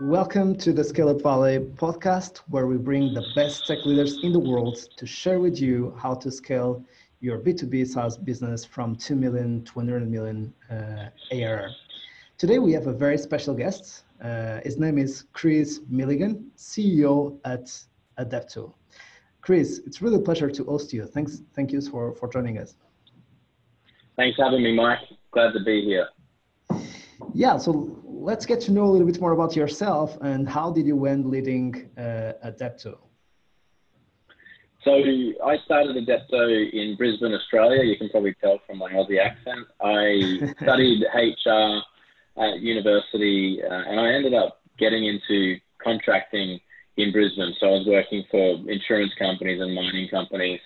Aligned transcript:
Welcome 0.00 0.56
to 0.58 0.74
the 0.74 0.84
Scale 0.84 1.08
Up 1.08 1.22
Valley 1.22 1.58
podcast, 1.58 2.42
where 2.50 2.66
we 2.66 2.76
bring 2.76 3.14
the 3.14 3.24
best 3.34 3.66
tech 3.66 3.78
leaders 3.86 4.18
in 4.22 4.30
the 4.30 4.38
world 4.38 4.76
to 4.94 5.06
share 5.06 5.40
with 5.40 5.58
you 5.58 5.96
how 5.98 6.12
to 6.16 6.30
scale 6.30 6.84
your 7.20 7.38
B2B 7.38 7.86
SaaS 7.86 8.18
business 8.18 8.62
from 8.62 8.94
2 8.96 9.16
million 9.16 9.64
to 9.64 9.72
100 9.72 10.10
million 10.10 10.52
uh, 10.70 11.08
ARR. 11.32 11.70
Today, 12.36 12.58
we 12.58 12.72
have 12.72 12.88
a 12.88 12.92
very 12.92 13.16
special 13.16 13.54
guest. 13.54 14.04
Uh, 14.22 14.60
his 14.64 14.76
name 14.76 14.98
is 14.98 15.24
Chris 15.32 15.80
Milligan, 15.88 16.50
CEO 16.58 17.38
at 17.46 17.72
Adepto. 18.18 18.74
Chris, 19.40 19.80
it's 19.86 20.02
really 20.02 20.16
a 20.16 20.20
pleasure 20.20 20.50
to 20.50 20.64
host 20.64 20.92
you. 20.92 21.06
Thanks, 21.06 21.40
thank 21.54 21.72
you 21.72 21.80
for, 21.80 22.14
for 22.16 22.28
joining 22.28 22.58
us. 22.58 22.74
Thanks 24.16 24.36
for 24.36 24.44
having 24.44 24.62
me, 24.62 24.74
Mike. 24.74 24.98
Glad 25.30 25.54
to 25.54 25.60
be 25.60 25.82
here. 25.82 26.08
Yeah, 27.32 27.56
so 27.56 27.96
let's 28.18 28.46
get 28.46 28.60
to 28.62 28.72
know 28.72 28.84
a 28.84 28.90
little 28.90 29.06
bit 29.06 29.20
more 29.20 29.32
about 29.32 29.54
yourself 29.54 30.18
and 30.22 30.48
how 30.48 30.72
did 30.72 30.86
you 30.86 31.06
end 31.06 31.26
leading 31.26 31.88
uh, 31.96 32.32
Adepto? 32.44 32.98
So 34.82 34.92
I 35.44 35.58
started 35.64 35.96
Adepto 35.96 36.72
in 36.72 36.96
Brisbane, 36.96 37.34
Australia. 37.34 37.82
You 37.82 37.98
can 37.98 38.08
probably 38.08 38.34
tell 38.40 38.60
from 38.66 38.78
my 38.78 38.92
Aussie 38.92 39.18
accent. 39.18 39.66
I 39.80 40.54
studied 40.62 41.04
HR 41.12 41.80
at 42.40 42.60
university, 42.60 43.60
uh, 43.64 43.72
and 43.72 43.98
I 43.98 44.12
ended 44.12 44.32
up 44.34 44.60
getting 44.78 45.06
into 45.06 45.58
contracting 45.82 46.60
in 46.96 47.10
Brisbane. 47.10 47.54
So 47.58 47.66
I 47.66 47.70
was 47.78 47.86
working 47.86 48.24
for 48.30 48.58
insurance 48.70 49.12
companies 49.18 49.60
and 49.60 49.74
mining 49.74 50.08
companies, 50.08 50.60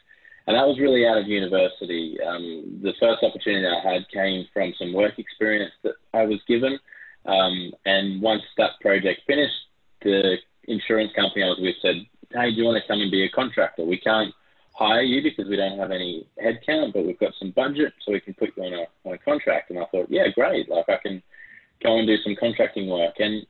and 0.46 0.54
that 0.54 0.66
was 0.66 0.78
really 0.78 1.06
out 1.06 1.16
of 1.16 1.26
university. 1.26 2.18
Um, 2.20 2.80
the 2.82 2.92
first 3.00 3.22
opportunity 3.22 3.66
I 3.66 3.80
had 3.80 4.06
came 4.10 4.46
from 4.52 4.74
some 4.78 4.92
work 4.92 5.18
experience 5.18 5.72
that 5.82 5.94
I 6.12 6.24
was 6.24 6.40
given, 6.46 6.78
um, 7.26 7.72
and 7.84 8.22
once 8.22 8.42
that 8.56 8.80
project 8.80 9.22
finished, 9.26 9.54
the 10.02 10.36
insurance 10.64 11.12
company 11.14 11.44
I 11.44 11.48
was 11.48 11.58
with 11.60 11.76
said, 11.82 12.06
"Hey, 12.32 12.50
do 12.50 12.56
you 12.56 12.64
want 12.64 12.82
to 12.82 12.88
come 12.88 13.00
and 13.00 13.10
be 13.10 13.24
a 13.24 13.30
contractor? 13.30 13.84
We 13.84 13.98
can't." 13.98 14.34
hire 14.72 15.02
you 15.02 15.22
because 15.22 15.46
we 15.46 15.56
don't 15.56 15.78
have 15.78 15.90
any 15.90 16.26
headcount, 16.42 16.94
but 16.94 17.04
we've 17.04 17.18
got 17.18 17.34
some 17.38 17.50
budget, 17.50 17.92
so 18.00 18.12
we 18.12 18.20
can 18.20 18.32
put 18.32 18.56
you 18.56 18.62
on 18.62 18.72
a 18.72 18.86
on 19.06 19.14
a 19.14 19.18
contract. 19.18 19.68
And 19.68 19.78
I 19.78 19.84
thought, 19.92 20.06
yeah, 20.08 20.28
great. 20.34 20.70
Like 20.70 20.88
I 20.88 20.96
can 20.96 21.22
go 21.82 21.98
and 21.98 22.06
do 22.06 22.16
some 22.24 22.36
contracting 22.38 22.88
work. 22.88 23.14
And 23.18 23.46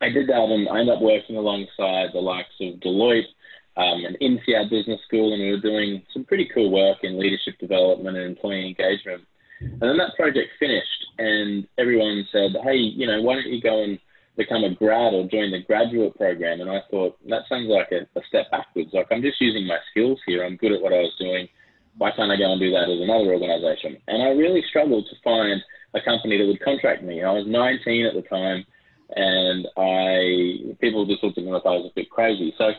I 0.00 0.08
did 0.08 0.28
that 0.28 0.36
and 0.36 0.68
I 0.68 0.80
ended 0.80 0.96
up 0.96 1.02
working 1.02 1.36
alongside 1.36 2.10
the 2.12 2.20
likes 2.20 2.54
of 2.60 2.80
Deloitte 2.80 3.28
um, 3.76 4.04
and 4.04 4.16
INSEAD 4.20 4.70
Business 4.70 5.00
School, 5.06 5.32
and 5.32 5.42
we 5.42 5.50
were 5.50 5.60
doing 5.60 6.02
some 6.12 6.24
pretty 6.24 6.50
cool 6.52 6.70
work 6.70 6.98
in 7.02 7.18
leadership 7.18 7.58
development 7.58 8.16
and 8.16 8.26
employee 8.26 8.66
engagement. 8.66 9.22
And 9.62 9.82
then 9.82 9.98
that 9.98 10.16
project 10.16 10.50
finished, 10.58 11.06
and 11.18 11.66
everyone 11.78 12.26
said, 12.32 12.52
hey, 12.64 12.76
you 12.76 13.06
know, 13.06 13.20
why 13.22 13.34
don't 13.34 13.52
you 13.52 13.60
go 13.60 13.82
and 13.82 13.98
become 14.36 14.64
a 14.64 14.74
grad 14.74 15.14
or 15.14 15.28
join 15.28 15.50
the 15.50 15.62
graduate 15.66 16.16
program? 16.16 16.60
And 16.60 16.70
I 16.70 16.80
thought, 16.90 17.18
that 17.28 17.42
sounds 17.48 17.68
like 17.68 17.92
a, 17.92 18.06
a 18.18 18.22
step 18.28 18.50
backwards. 18.50 18.90
Like, 18.92 19.08
I'm 19.10 19.22
just 19.22 19.40
using 19.40 19.66
my 19.66 19.78
skills 19.90 20.20
here. 20.26 20.44
I'm 20.44 20.56
good 20.56 20.72
at 20.72 20.80
what 20.80 20.92
I 20.92 21.00
was 21.00 21.14
doing. 21.18 21.48
Why 21.98 22.10
can't 22.16 22.32
I 22.32 22.36
go 22.36 22.52
and 22.52 22.60
do 22.60 22.70
that 22.70 22.88
as 22.88 23.00
another 23.00 23.34
organization? 23.34 23.98
And 24.08 24.22
I 24.22 24.28
really 24.28 24.62
struggled 24.70 25.06
to 25.10 25.16
find 25.22 25.60
a 25.94 26.00
company 26.00 26.38
that 26.38 26.46
would 26.46 26.62
contract 26.62 27.02
me. 27.02 27.22
I 27.22 27.32
was 27.32 27.44
19 27.46 28.06
at 28.06 28.14
the 28.14 28.22
time, 28.22 28.64
and 29.14 29.66
I 29.76 30.74
people 30.80 31.04
just 31.04 31.22
looked 31.22 31.36
at 31.36 31.44
me 31.44 31.52
like 31.52 31.66
I 31.66 31.76
was 31.76 31.90
a 31.90 31.94
bit 31.94 32.08
crazy. 32.08 32.54
So 32.56 32.70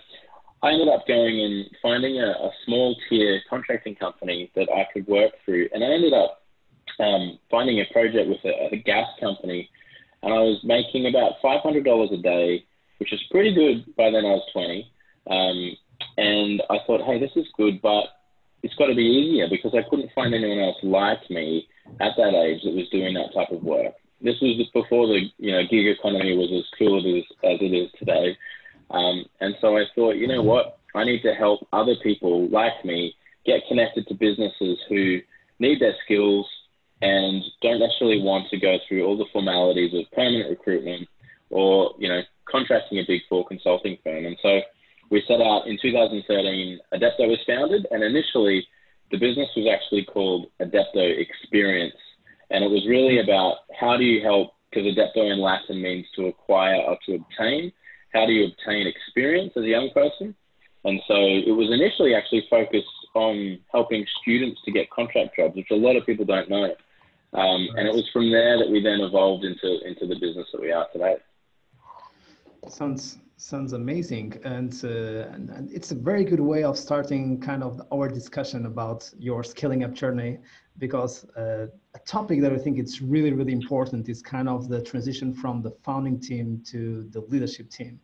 I 0.64 0.72
ended 0.72 0.88
up 0.88 1.06
going 1.08 1.42
and 1.42 1.66
finding 1.82 2.18
a, 2.20 2.32
a 2.32 2.52
small 2.66 2.96
tier 3.10 3.42
contracting 3.50 3.96
company 3.96 4.52
that 4.56 4.68
I 4.74 4.88
could 4.92 5.08
work 5.08 5.34
through, 5.46 5.70
and 5.74 5.84
I 5.84 5.88
ended 5.88 6.14
up 6.14 6.43
um, 7.00 7.40
finding 7.50 7.80
a 7.80 7.86
project 7.92 8.30
with 8.30 8.44
a, 8.46 8.74
a 8.74 8.78
gas 8.78 9.08
company, 9.20 9.70
and 10.22 10.34
I 10.34 10.40
was 10.40 10.60
making 10.64 11.08
about 11.08 11.42
$500 11.44 12.14
a 12.14 12.18
day, 12.22 12.66
which 12.98 13.12
is 13.12 13.22
pretty 13.32 13.54
good 13.54 13.96
by 13.96 14.10
then 14.10 14.26
I 14.26 14.40
was 14.40 14.50
20. 14.54 14.92
Um, 15.30 15.78
and 16.18 16.62
I 16.70 16.78
thought, 16.86 17.06
hey, 17.06 17.20
this 17.20 17.32
is 17.36 17.46
good, 17.58 17.82
but 17.82 18.06
it's 18.62 18.76
got 18.76 18.88
to 18.88 18.96
be 18.96 19.04
easier 19.04 19.48
because 19.50 19.74
I 19.76 19.88
couldn't 19.90 20.12
find 20.16 20.34
anyone 20.34 20.60
else 20.60 20.78
like 20.84 21.30
me 21.30 21.68
at 22.00 22.16
that 22.18 22.34
age 22.34 22.64
that 22.64 22.74
was 22.74 22.90
doing 22.90 23.14
that 23.16 23.34
type 23.34 23.52
of 23.52 23.64
work. 23.64 23.94
This 24.22 24.40
was 24.42 24.70
before 24.74 25.08
the 25.08 25.28
you 25.38 25.52
know 25.52 25.64
gig 25.70 25.86
economy 25.86 26.38
was 26.38 26.50
as 26.56 26.80
cool 26.80 26.98
as 26.98 27.24
as 27.44 27.60
it 27.60 27.76
is 27.76 27.92
today, 28.00 28.38
um, 28.90 29.26
and 29.42 29.54
so 29.60 29.78
I 29.78 29.84
thought, 29.94 30.16
you 30.16 30.28
know 30.28 30.42
what, 30.42 30.80
I 30.96 31.04
need 31.04 31.24
to 31.24 31.34
help 31.34 31.68
other 31.74 31.96
people 32.02 32.48
like 32.48 32.86
me 32.86 33.16
get 33.46 33.68
connected 33.68 34.08
to 34.08 34.14
businesses 34.14 34.78
who 34.88 35.20
need 35.60 35.82
their 35.82 35.96
skills 36.06 36.48
and 37.04 37.44
don't 37.62 37.80
necessarily 37.80 38.22
want 38.22 38.50
to 38.50 38.58
go 38.58 38.78
through 38.88 39.06
all 39.06 39.18
the 39.18 39.28
formalities 39.34 39.94
of 39.94 40.10
permanent 40.14 40.50
recruitment 40.50 41.08
or 41.50 41.94
you 42.00 42.08
know 42.08 42.22
contracting 42.50 43.00
a 43.00 43.04
big 43.06 43.22
four 43.28 43.46
consulting 43.46 43.98
firm. 44.04 44.26
And 44.26 44.38
so 44.42 44.62
we 45.12 45.22
set 45.28 45.42
out 45.42 45.68
in 45.68 45.78
2013. 45.82 46.80
Adepto 46.94 47.28
was 47.28 47.40
founded, 47.46 47.86
and 47.92 48.04
initially 48.04 48.66
the 49.12 49.18
business 49.18 49.50
was 49.56 49.68
actually 49.68 50.06
called 50.06 50.48
Adepto 50.62 51.20
Experience. 51.20 51.96
And 52.50 52.64
it 52.64 52.72
was 52.72 52.88
really 52.88 53.20
about 53.20 53.58
how 53.78 53.98
do 53.98 54.04
you 54.04 54.24
help, 54.24 54.54
because 54.70 54.88
Adepto 54.88 55.32
in 55.32 55.42
Latin 55.42 55.82
means 55.82 56.06
to 56.16 56.28
acquire 56.28 56.78
or 56.78 56.98
to 57.06 57.16
obtain. 57.16 57.72
How 58.14 58.26
do 58.26 58.32
you 58.32 58.48
obtain 58.48 58.88
experience 58.88 59.54
as 59.58 59.64
a 59.64 59.68
young 59.68 59.90
person? 59.94 60.36
And 60.86 61.02
so 61.08 61.16
it 61.16 61.56
was 61.56 61.72
initially 61.72 62.16
actually 62.16 62.46
focused 62.50 62.88
on 63.16 63.60
helping 63.72 64.06
students 64.22 64.62
to 64.66 64.72
get 64.72 64.90
contract 64.90 65.36
jobs, 65.38 65.56
which 65.56 65.72
a 65.72 65.76
lot 65.76 65.96
of 65.96 66.06
people 66.06 66.26
don't 66.26 66.50
know. 66.50 66.74
Um, 67.34 67.68
and 67.76 67.88
it 67.88 67.94
was 67.94 68.08
from 68.14 68.32
there 68.32 68.58
that 68.60 68.70
we 68.70 68.82
then 68.82 69.02
evolved 69.02 69.44
into 69.44 69.80
into 69.88 70.06
the 70.06 70.16
business 70.20 70.48
that 70.54 70.62
we 70.62 70.72
are 70.72 70.88
today. 70.92 71.16
Sounds 72.70 73.18
sounds 73.38 73.74
amazing 73.74 74.40
and, 74.46 74.74
uh, 74.86 75.34
and, 75.34 75.50
and 75.50 75.70
it's 75.72 75.92
a 75.92 75.96
very 75.96 76.24
good 76.24 76.40
way 76.40 76.64
of 76.64 76.78
starting 76.78 77.38
kind 77.42 77.62
of 77.62 77.82
our 77.92 78.08
discussion 78.08 78.68
about 78.68 79.10
your 79.20 79.44
scaling 79.44 79.84
up 79.84 79.94
journey 79.94 80.38
because 80.78 81.26
uh, 81.36 81.68
a 81.96 82.00
topic 82.06 82.40
that 82.42 82.54
i 82.54 82.58
think 82.58 82.78
it's 82.78 83.02
really 83.02 83.34
really 83.34 83.52
important 83.52 84.08
is 84.08 84.22
kind 84.22 84.48
of 84.48 84.70
the 84.70 84.82
transition 84.82 85.34
from 85.34 85.62
the 85.62 85.72
founding 85.84 86.18
team 86.20 86.64
to 86.66 87.04
the 87.12 87.20
leadership 87.22 87.70
team 87.70 88.00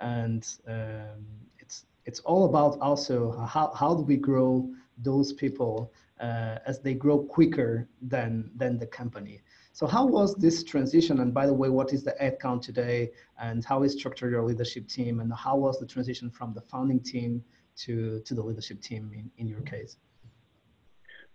and 0.00 0.56
um, 0.68 1.24
it's 1.58 1.86
it's 2.04 2.20
all 2.20 2.44
about 2.44 2.78
also 2.80 3.32
how, 3.46 3.72
how 3.74 3.94
do 3.94 4.02
we 4.02 4.16
grow 4.16 4.68
those 4.98 5.32
people 5.32 5.90
uh, 6.22 6.58
as 6.66 6.80
they 6.80 6.94
grow 6.94 7.18
quicker 7.18 7.88
than 8.00 8.50
than 8.56 8.78
the 8.78 8.86
company 8.86 9.42
so 9.72 9.86
how 9.86 10.04
was 10.04 10.34
this 10.34 10.62
transition? 10.62 11.20
And 11.20 11.32
by 11.32 11.46
the 11.46 11.54
way, 11.54 11.70
what 11.70 11.92
is 11.92 12.04
the 12.04 12.14
head 12.20 12.38
count 12.40 12.62
today 12.62 13.10
and 13.40 13.64
how 13.64 13.82
is 13.82 13.94
structured 13.94 14.30
your 14.30 14.44
leadership 14.44 14.86
team? 14.86 15.20
And 15.20 15.32
how 15.32 15.56
was 15.56 15.80
the 15.80 15.86
transition 15.86 16.30
from 16.30 16.52
the 16.52 16.60
founding 16.60 17.00
team 17.00 17.42
to, 17.78 18.20
to 18.20 18.34
the 18.34 18.42
leadership 18.42 18.82
team 18.82 19.10
in, 19.14 19.30
in 19.38 19.48
your 19.48 19.62
case? 19.62 19.96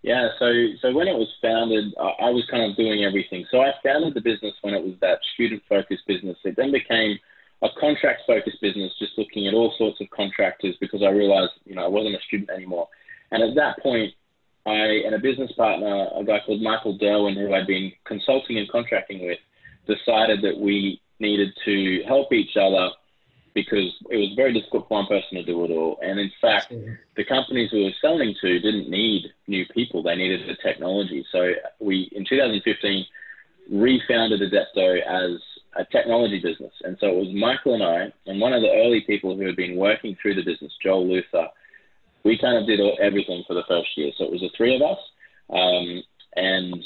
Yeah, 0.04 0.30
so 0.38 0.46
so 0.80 0.94
when 0.94 1.08
it 1.08 1.18
was 1.18 1.28
founded, 1.42 1.92
I 1.98 2.30
was 2.30 2.48
kind 2.52 2.70
of 2.70 2.78
doing 2.78 3.04
everything. 3.04 3.46
So 3.50 3.62
I 3.62 3.74
founded 3.84 4.14
the 4.14 4.22
business 4.22 4.54
when 4.62 4.76
it 4.76 4.84
was 4.84 4.94
that 5.02 5.18
student-focused 5.34 6.06
business. 6.08 6.38
It 6.46 6.56
then 6.56 6.72
became 6.72 7.18
a 7.64 7.70
contract-focused 7.80 8.62
business, 8.62 8.94
just 9.00 9.18
looking 9.18 9.48
at 9.48 9.56
all 9.56 9.74
sorts 9.76 10.00
of 10.00 10.08
contractors 10.12 10.76
because 10.80 11.02
I 11.02 11.10
realized, 11.10 11.54
you 11.66 11.74
know, 11.74 11.84
I 11.84 11.88
wasn't 11.88 12.16
a 12.16 12.22
student 12.28 12.52
anymore. 12.52 12.88
And 13.32 13.42
at 13.42 13.56
that 13.56 13.82
point, 13.82 14.14
I 14.68 15.06
and 15.06 15.16
a 15.16 15.20
business 15.20 15.52
partner, 15.54 16.08
a 16.16 16.24
guy 16.24 16.40
called 16.46 16.62
Michael 16.62 16.98
Derwin, 17.00 17.36
who 17.36 17.54
I'd 17.54 17.68
been 17.68 17.92
consulting 18.06 18.58
and 18.58 18.70
contracting 18.70 19.26
with, 19.26 19.40
decided 19.88 20.42
that 20.42 20.60
we 20.60 21.02
needed 21.20 21.54
to 21.66 22.04
help 22.06 22.34
each 22.34 22.58
other 22.58 22.90
because 23.54 23.92
it 24.12 24.18
was 24.18 24.34
very 24.36 24.54
difficult 24.54 24.88
for 24.88 25.00
one 25.00 25.08
person 25.08 25.38
to 25.38 25.44
do 25.44 25.64
it 25.64 25.72
all. 25.72 25.98
And 26.04 26.20
in 26.20 26.32
fact, 26.42 26.72
the 27.16 27.26
companies 27.26 27.72
we 27.72 27.86
were 27.86 27.96
selling 28.02 28.36
to 28.42 28.60
didn't 28.60 28.90
need 28.90 29.34
new 29.48 29.66
people; 29.74 30.04
they 30.04 30.16
needed 30.16 30.48
the 30.48 30.58
technology. 30.62 31.26
So 31.32 31.54
we, 31.80 32.10
in 32.12 32.26
2015, 32.26 33.06
refounded 33.72 34.42
Adepto 34.42 35.02
as 35.02 35.40
a 35.78 35.86
technology 35.86 36.40
business. 36.40 36.74
And 36.84 36.98
so 37.00 37.08
it 37.08 37.16
was 37.16 37.34
Michael 37.34 37.76
and 37.76 37.84
I, 37.84 38.14
and 38.30 38.42
one 38.42 38.54
of 38.54 38.62
the 38.62 38.72
early 38.72 39.02
people 39.02 39.36
who 39.36 39.46
had 39.46 39.56
been 39.56 39.78
working 39.78 40.18
through 40.22 40.36
the 40.36 40.44
business, 40.44 40.74
Joel 40.84 41.08
Luther 41.08 41.48
we 42.28 42.38
kind 42.38 42.58
of 42.58 42.68
did 42.68 42.80
everything 43.00 43.44
for 43.48 43.54
the 43.54 43.64
first 43.68 43.88
year. 43.96 44.12
So 44.18 44.26
it 44.26 44.32
was 44.32 44.42
the 44.42 44.52
three 44.56 44.76
of 44.76 44.82
us, 44.82 45.00
um, 45.50 46.04
and 46.36 46.84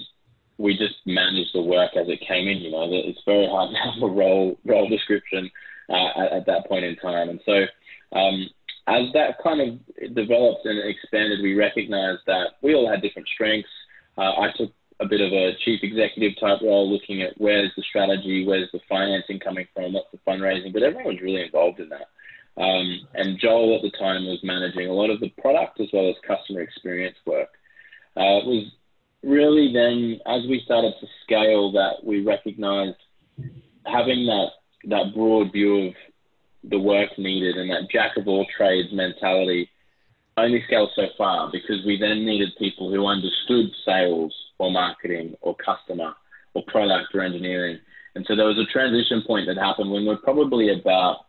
we 0.58 0.78
just 0.78 0.96
managed 1.06 1.50
the 1.54 1.62
work 1.62 1.98
as 1.98 2.08
it 2.08 2.22
came 2.22 2.48
in. 2.48 2.60
You 2.60 2.72
know, 2.72 2.88
it's 2.92 3.20
very 3.26 3.48
hard 3.48 3.72
to 3.72 3.78
have 3.78 4.04
a 4.04 4.14
role 4.14 4.60
role 4.64 4.88
description 4.88 5.50
uh, 5.90 6.10
at, 6.22 6.32
at, 6.32 6.46
that 6.46 6.68
point 6.68 6.86
in 6.86 6.96
time, 6.98 7.30
and 7.30 7.42
so. 7.46 7.66
Um, 8.14 8.50
as 8.88 9.14
that 9.14 9.38
kind 9.44 9.62
of 9.62 10.16
developed 10.16 10.66
and 10.66 10.80
expanded, 10.90 11.40
we 11.42 11.54
recognized 11.54 12.22
that 12.26 12.58
we 12.64 12.74
all 12.74 12.90
had 12.90 13.02
different 13.02 13.28
strengths. 13.28 13.70
Uh, 14.18 14.34
I 14.42 14.52
took 14.58 14.72
a 15.00 15.06
bit 15.06 15.22
of 15.22 15.32
a 15.32 15.54
chief 15.64 15.82
executive 15.84 16.38
type 16.40 16.62
role, 16.62 16.92
looking 16.92 17.22
at 17.22 17.34
where's 17.38 17.72
the 17.78 17.84
strategy, 17.84 18.46
where's 18.46 18.70
the 18.74 18.80
financing 18.90 19.40
coming 19.40 19.68
from, 19.74 19.94
what's 19.94 20.12
the 20.12 20.18
fundraising, 20.28 20.74
but 20.74 20.84
everyone 20.84 21.14
was 21.14 21.22
really 21.22 21.44
involved 21.44 21.80
in 21.80 21.90
that. 21.90 22.08
Um, 22.58 23.08
and 23.14 23.40
Joel 23.40 23.78
at 23.78 23.82
the 23.82 23.98
time 23.98 24.26
was 24.26 24.40
managing 24.44 24.88
a 24.88 24.94
lot 24.94 25.10
of 25.10 25.20
the 25.20 25.30
product 25.42 25.80
as 25.80 25.88
well 25.94 26.10
as 26.10 26.16
customer 26.28 26.62
experience 26.62 27.18
work. 27.26 27.50
Uh, 28.18 28.44
it 28.44 28.46
was 28.46 28.72
really 29.24 29.72
then, 29.74 30.20
as 30.26 30.48
we 30.50 30.62
started 30.66 30.94
to 31.00 31.08
scale, 31.24 31.72
that 31.72 32.04
we 32.04 32.24
recognized 32.24 32.98
having 33.86 34.26
that 34.26 34.50
that 34.86 35.14
broad 35.14 35.52
view 35.52 35.88
of 35.88 35.94
the 36.64 36.80
work 36.80 37.10
needed 37.18 37.56
and 37.56 37.70
that 37.70 37.90
jack 37.92 38.18
of 38.18 38.28
all 38.28 38.46
trades 38.56 38.90
mentality 38.92 39.70
only 40.38 40.64
scaled 40.66 40.90
so 40.96 41.08
far 41.18 41.50
because 41.52 41.86
we 41.86 41.98
then 42.00 42.26
needed 42.26 42.50
people 42.58 42.92
who 42.92 43.06
understood 43.06 43.72
sales 43.86 44.34
or 44.58 44.72
marketing 44.72 45.36
or 45.42 45.56
customer 45.56 46.14
or 46.54 46.64
product 46.68 47.14
or 47.14 47.22
engineering. 47.22 47.80
And 48.16 48.26
so 48.28 48.36
there 48.36 48.46
was 48.46 48.58
a 48.58 48.72
transition 48.72 49.24
point 49.26 49.48
that 49.48 49.58
happened 49.58 49.92
when 49.92 50.06
we're 50.06 50.18
probably 50.18 50.70
about 50.72 51.26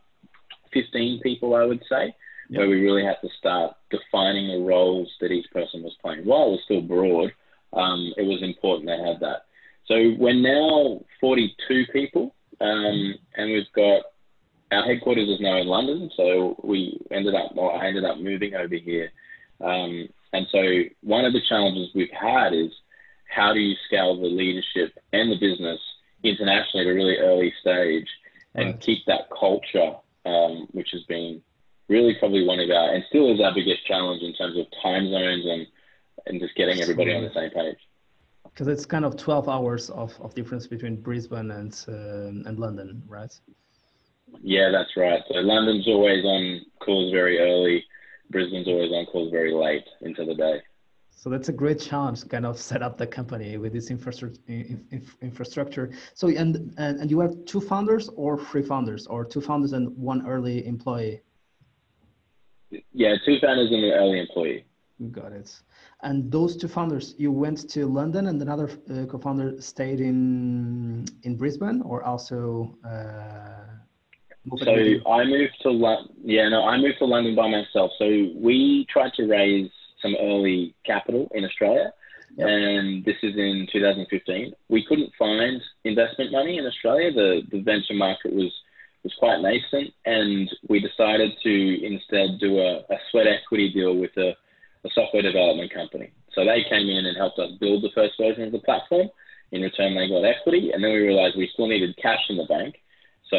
15 0.73 1.21
people, 1.21 1.55
I 1.55 1.65
would 1.65 1.83
say, 1.89 2.15
yep. 2.49 2.61
where 2.61 2.69
we 2.69 2.81
really 2.81 3.05
had 3.05 3.21
to 3.23 3.29
start 3.39 3.75
defining 3.91 4.49
the 4.49 4.65
roles 4.65 5.11
that 5.21 5.31
each 5.31 5.51
person 5.53 5.83
was 5.83 5.97
playing. 6.03 6.25
While 6.25 6.49
it 6.49 6.51
was 6.51 6.61
still 6.65 6.83
broad, 6.83 7.33
um, 7.73 8.13
it 8.17 8.23
was 8.23 8.43
important 8.43 8.87
they 8.87 8.99
had 8.99 9.21
that. 9.21 9.47
So 9.87 10.15
we're 10.19 10.35
now 10.35 11.05
42 11.21 11.87
people, 11.93 12.35
um, 12.61 13.15
and 13.37 13.53
we've 13.53 13.73
got 13.75 14.03
our 14.71 14.85
headquarters 14.85 15.29
is 15.29 15.41
now 15.41 15.59
in 15.59 15.67
London. 15.67 16.11
So 16.17 16.57
we 16.63 16.99
ended 17.11 17.35
up, 17.35 17.55
well, 17.55 17.71
I 17.71 17.87
ended 17.87 18.05
up 18.05 18.19
moving 18.19 18.55
over 18.55 18.75
here. 18.75 19.11
Um, 19.61 20.09
and 20.33 20.47
so 20.51 20.63
one 21.03 21.25
of 21.25 21.33
the 21.33 21.43
challenges 21.47 21.91
we've 21.95 22.09
had 22.11 22.55
is 22.55 22.71
how 23.29 23.53
do 23.53 23.61
you 23.61 23.77
scale 23.87 24.21
the 24.21 24.29
leadership 24.29 24.99
and 25.13 25.31
the 25.31 25.39
business 25.39 25.81
internationally 26.23 26.87
at 26.87 26.91
a 26.91 26.95
really 26.95 27.19
early 27.19 27.53
stage 27.61 28.09
and 28.55 28.67
right. 28.67 28.81
keep 28.81 29.05
that 29.07 29.29
culture, 29.31 29.95
um, 30.25 30.69
which 30.73 30.89
has 30.93 31.03
been 31.05 31.43
really 31.89 32.15
probably 32.19 32.47
one 32.47 32.61
of 32.61 32.71
our, 32.71 32.95
and 32.95 33.05
still 33.09 33.33
is 33.33 33.41
our 33.41 33.55
biggest 33.55 33.87
challenge 33.87 34.23
in 34.23 34.35
terms 34.35 34.59
of 34.59 34.67
time 34.83 35.11
zones 35.11 35.45
and, 35.45 35.67
and 36.27 36.41
just 36.41 36.55
getting 36.55 36.81
everybody 36.81 37.15
on 37.15 37.23
the 37.23 37.33
same 37.35 37.51
page 37.51 37.79
because 38.45 38.67
it's 38.69 38.85
kind 38.85 39.05
of 39.05 39.17
12 39.17 39.49
hours 39.49 39.91
of, 39.91 40.19
of 40.21 40.35
difference 40.35 40.67
between 40.67 40.97
Brisbane 40.97 41.51
and 41.51 41.85
uh, 41.89 42.49
and 42.49 42.59
London, 42.59 43.03
right? 43.07 43.33
Yeah, 44.41 44.71
that's 44.71 44.97
right. 44.97 45.23
So 45.29 45.39
London's 45.41 45.87
always 45.87 46.25
on 46.25 46.63
calls 46.81 47.13
very 47.13 47.39
early. 47.39 47.85
Brisbane's 48.31 48.69
always 48.69 48.93
on 48.93 49.07
calls 49.07 49.31
very 49.31 49.53
late 49.53 49.85
into 50.01 50.25
the 50.25 50.35
day. 50.35 50.61
So 51.15 51.31
that's 51.31 51.49
a 51.49 51.53
great 51.53 51.79
challenge, 51.79 52.29
kind 52.29 52.45
of 52.45 52.59
set 52.59 52.83
up 52.83 52.99
the 52.99 53.07
company 53.07 53.57
with 53.57 53.73
this 53.73 53.91
infrastructure. 53.91 55.91
So 56.15 56.29
and, 56.29 56.75
and 56.79 57.01
and 57.01 57.11
you 57.11 57.21
have 57.21 57.45
two 57.45 57.61
founders 57.61 58.09
or 58.17 58.39
three 58.39 58.63
founders, 58.63 59.07
or 59.07 59.25
two 59.25 59.41
founders 59.41 59.73
and 59.73 59.97
one 59.97 60.27
early 60.27 60.67
employee. 60.67 61.23
Yeah, 62.93 63.15
two 63.25 63.39
founders 63.41 63.71
and 63.71 63.85
an 63.85 63.93
early 63.93 64.21
employee. 64.21 64.65
Got 65.11 65.33
it. 65.33 65.55
And 66.03 66.31
those 66.31 66.57
two 66.57 66.69
founders, 66.69 67.15
you 67.19 67.31
went 67.31 67.69
to 67.71 67.87
London, 67.87 68.27
and 68.27 68.41
another 68.41 68.71
uh, 68.91 69.07
co-founder 69.07 69.61
stayed 69.61 70.01
in 70.01 71.07
in 71.23 71.37
Brisbane, 71.37 71.83
or 71.83 72.03
also. 72.03 72.77
Uh, 72.85 73.69
so 74.59 74.75
I 75.07 75.25
moved 75.25 75.55
to 75.63 75.71
London. 75.71 76.17
Yeah, 76.25 76.49
no, 76.49 76.65
I 76.65 76.77
moved 76.79 76.99
to 76.99 77.05
London 77.05 77.37
by 77.37 77.49
myself. 77.49 77.93
So 77.99 78.07
we 78.35 78.87
tried 78.91 79.13
to 79.15 79.27
raise 79.27 79.71
some 80.03 80.17
early 80.21 80.75
capital 80.85 81.31
in 81.35 81.45
Australia, 81.45 81.93
yep. 82.37 82.49
and 82.49 83.05
this 83.05 83.17
is 83.23 83.37
in 83.37 83.69
2015. 83.73 84.53
We 84.69 84.85
couldn't 84.85 85.13
find 85.19 85.61
investment 85.85 86.33
money 86.33 86.59
in 86.59 86.67
Australia. 86.67 87.13
The 87.13 87.43
the 87.51 87.63
venture 87.63 87.95
market 87.95 88.33
was 88.33 88.53
was 89.03 89.15
quite 89.19 89.41
nascent, 89.41 89.93
and 90.05 90.51
we 90.69 90.81
decided 90.81 91.33
to 91.43 91.87
instead 91.87 92.39
do 92.39 92.59
a, 92.59 92.79
a 92.91 92.99
sweat 93.11 93.27
equity 93.27 93.73
deal 93.73 93.97
with 93.97 94.17
a, 94.17 94.31
a 94.85 94.91
software 94.95 95.23
development 95.23 95.73
company. 95.73 96.13
So 96.35 96.45
they 96.45 96.65
came 96.69 96.89
in 96.89 97.07
and 97.07 97.17
helped 97.17 97.39
us 97.39 97.51
build 97.61 97.83
the 97.83 97.91
first 97.95 98.15
version 98.19 98.45
of 98.45 98.53
the 98.53 98.61
platform. 98.61 99.09
In 99.51 99.63
return, 99.63 99.95
they 99.95 100.09
got 100.09 100.25
equity, 100.25 100.71
and 100.73 100.83
then 100.83 100.93
we 100.93 100.99
realized 100.99 101.37
we 101.37 101.51
still 101.53 101.67
needed 101.67 101.97
cash 102.01 102.25
in 102.31 102.37
the 102.39 102.45
bank. 102.45 102.77
So 103.29 103.39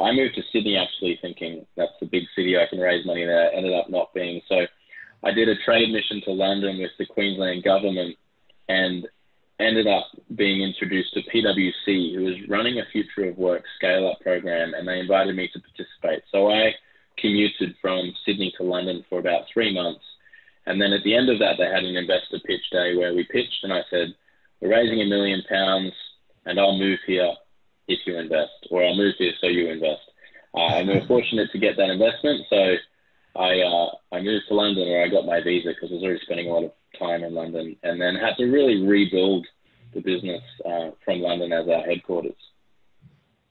I 0.00 0.12
moved 0.12 0.36
to 0.36 0.42
Sydney 0.52 0.76
actually 0.76 1.18
thinking 1.20 1.66
that's 1.76 1.98
the 2.00 2.06
big 2.06 2.24
city 2.34 2.56
I 2.56 2.66
can 2.66 2.78
raise 2.78 3.04
money 3.04 3.24
there. 3.24 3.52
Ended 3.52 3.74
up 3.74 3.90
not 3.90 4.14
being. 4.14 4.40
So 4.48 4.66
I 5.24 5.30
did 5.32 5.48
a 5.48 5.56
trade 5.64 5.90
mission 5.92 6.20
to 6.24 6.32
London 6.32 6.78
with 6.78 6.90
the 6.98 7.06
Queensland 7.06 7.62
government 7.62 8.16
and 8.68 9.06
ended 9.60 9.86
up 9.86 10.06
being 10.34 10.62
introduced 10.62 11.14
to 11.14 11.22
PwC, 11.22 12.14
who 12.14 12.24
was 12.24 12.48
running 12.48 12.80
a 12.80 12.86
Future 12.90 13.28
of 13.28 13.38
Work 13.38 13.64
scale 13.76 14.08
up 14.08 14.20
program, 14.20 14.74
and 14.74 14.86
they 14.86 14.98
invited 14.98 15.36
me 15.36 15.48
to 15.52 15.60
participate. 15.60 16.24
So 16.32 16.50
I 16.50 16.74
commuted 17.18 17.76
from 17.80 18.12
Sydney 18.24 18.52
to 18.56 18.64
London 18.64 19.04
for 19.08 19.18
about 19.18 19.44
three 19.52 19.72
months. 19.72 20.04
And 20.66 20.80
then 20.80 20.92
at 20.92 21.02
the 21.04 21.14
end 21.14 21.28
of 21.28 21.38
that, 21.38 21.56
they 21.58 21.66
had 21.66 21.84
an 21.84 21.96
investor 21.96 22.38
pitch 22.44 22.70
day 22.70 22.96
where 22.96 23.14
we 23.14 23.24
pitched, 23.24 23.62
and 23.62 23.72
I 23.72 23.82
said, 23.90 24.14
We're 24.60 24.70
raising 24.70 25.00
a 25.00 25.06
million 25.06 25.42
pounds, 25.48 25.92
and 26.46 26.58
I'll 26.58 26.78
move 26.78 26.98
here 27.06 27.32
if 27.88 28.00
you 28.06 28.16
invest, 28.16 28.68
or 28.70 28.84
I'll 28.84 28.96
move 28.96 29.14
here 29.18 29.32
so 29.40 29.48
you 29.48 29.68
invest. 29.68 30.02
Uh, 30.54 30.74
and 30.74 30.88
we 30.88 30.98
were 30.98 31.06
fortunate 31.06 31.50
to 31.52 31.58
get 31.58 31.76
that 31.76 31.90
investment. 31.90 32.46
So 32.48 32.76
I 33.36 33.60
uh, 33.60 33.90
I 34.12 34.20
moved 34.20 34.44
to 34.48 34.54
London, 34.54 34.88
where 34.88 35.04
I 35.04 35.08
got 35.08 35.26
my 35.26 35.42
visa 35.42 35.70
because 35.70 35.90
I 35.90 35.94
was 35.94 36.02
already 36.02 36.20
spending 36.22 36.48
a 36.48 36.52
lot 36.52 36.64
of 36.64 36.72
time 36.98 37.24
in 37.24 37.34
London, 37.34 37.76
and 37.82 38.00
then 38.00 38.14
had 38.14 38.36
to 38.36 38.44
really 38.44 38.82
rebuild 38.82 39.46
the 39.94 40.00
business 40.00 40.42
uh, 40.64 40.90
from 41.04 41.20
London 41.20 41.52
as 41.52 41.68
our 41.68 41.82
headquarters. 41.82 42.34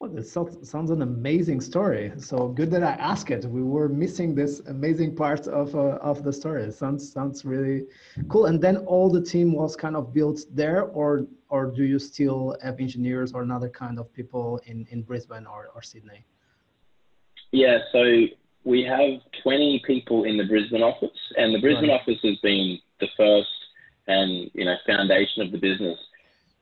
Well, 0.01 0.18
it 0.18 0.25
sounds 0.25 0.89
an 0.89 1.04
amazing 1.04 1.62
story. 1.62 2.12
So 2.18 2.48
good 2.48 2.72
that 2.72 2.81
I 2.81 2.94
asked 2.94 3.30
it. 3.30 3.45
We 3.45 3.62
were 3.62 3.88
missing 3.88 4.33
this 4.33 4.60
amazing 4.62 5.16
part 5.16 5.48
of 5.48 5.75
uh, 5.75 6.00
of 6.12 6.24
the 6.24 6.34
story. 6.34 6.63
It 6.63 6.74
sounds 6.74 7.12
sounds 7.12 7.45
really 7.45 7.86
cool. 8.27 8.48
And 8.48 8.60
then 8.60 8.77
all 8.77 9.12
the 9.12 9.22
team 9.22 9.54
was 9.54 9.75
kind 9.75 9.95
of 9.95 10.12
built 10.12 10.39
there, 10.51 10.86
or 10.86 11.27
or 11.50 11.68
do 11.68 11.84
you 11.84 12.00
still 12.00 12.57
have 12.63 12.80
engineers 12.80 13.31
or 13.34 13.44
another 13.44 13.69
kind 13.69 14.00
of 14.00 14.12
people 14.12 14.60
in 14.66 14.88
in 14.89 15.04
Brisbane 15.04 15.45
or 15.45 15.69
or 15.75 15.84
Sydney? 15.84 16.25
Yeah. 17.51 17.77
So 17.92 18.01
we 18.63 18.84
have 18.84 19.22
20 19.44 19.84
people 19.86 20.24
in 20.24 20.38
the 20.38 20.44
Brisbane 20.44 20.84
office, 20.84 21.18
and 21.38 21.54
the 21.54 21.60
Brisbane 21.60 21.90
right. 21.90 22.00
office 22.00 22.19
has 22.24 22.38
been 22.38 22.80
the 23.00 23.08
first 23.18 23.50
and 24.08 24.50
you 24.54 24.66
know 24.66 24.75
foundation 24.86 25.42
of 25.42 25.52
the 25.52 25.58
business. 25.58 26.00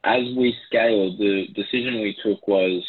As 0.03 0.23
we 0.37 0.55
scaled, 0.67 1.17
the 1.17 1.47
decision 1.53 2.01
we 2.01 2.15
took 2.23 2.47
was 2.47 2.83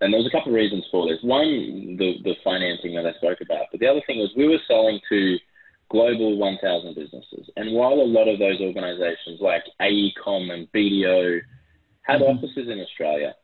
and 0.00 0.12
there 0.12 0.18
was 0.18 0.26
a 0.26 0.30
couple 0.30 0.52
of 0.52 0.56
reasons 0.56 0.84
for 0.90 1.08
this. 1.08 1.18
One, 1.22 1.96
the, 1.96 2.16
the 2.22 2.34
financing 2.44 2.94
that 2.94 3.06
I 3.06 3.14
spoke 3.14 3.40
about, 3.40 3.66
but 3.70 3.80
the 3.80 3.86
other 3.86 4.02
thing 4.06 4.18
was 4.18 4.30
we 4.36 4.48
were 4.48 4.60
selling 4.68 5.00
to 5.08 5.38
global 5.88 6.36
1,000 6.36 6.94
businesses. 6.94 7.48
And 7.56 7.72
while 7.72 7.94
a 7.94 8.04
lot 8.04 8.28
of 8.28 8.38
those 8.38 8.60
organizations 8.60 9.40
like 9.40 9.64
AECOM 9.80 10.52
and 10.52 10.70
BDO 10.72 11.40
had 12.02 12.20
mm-hmm. 12.20 12.36
offices 12.36 12.68
in 12.68 12.80
Australia, 12.80 13.34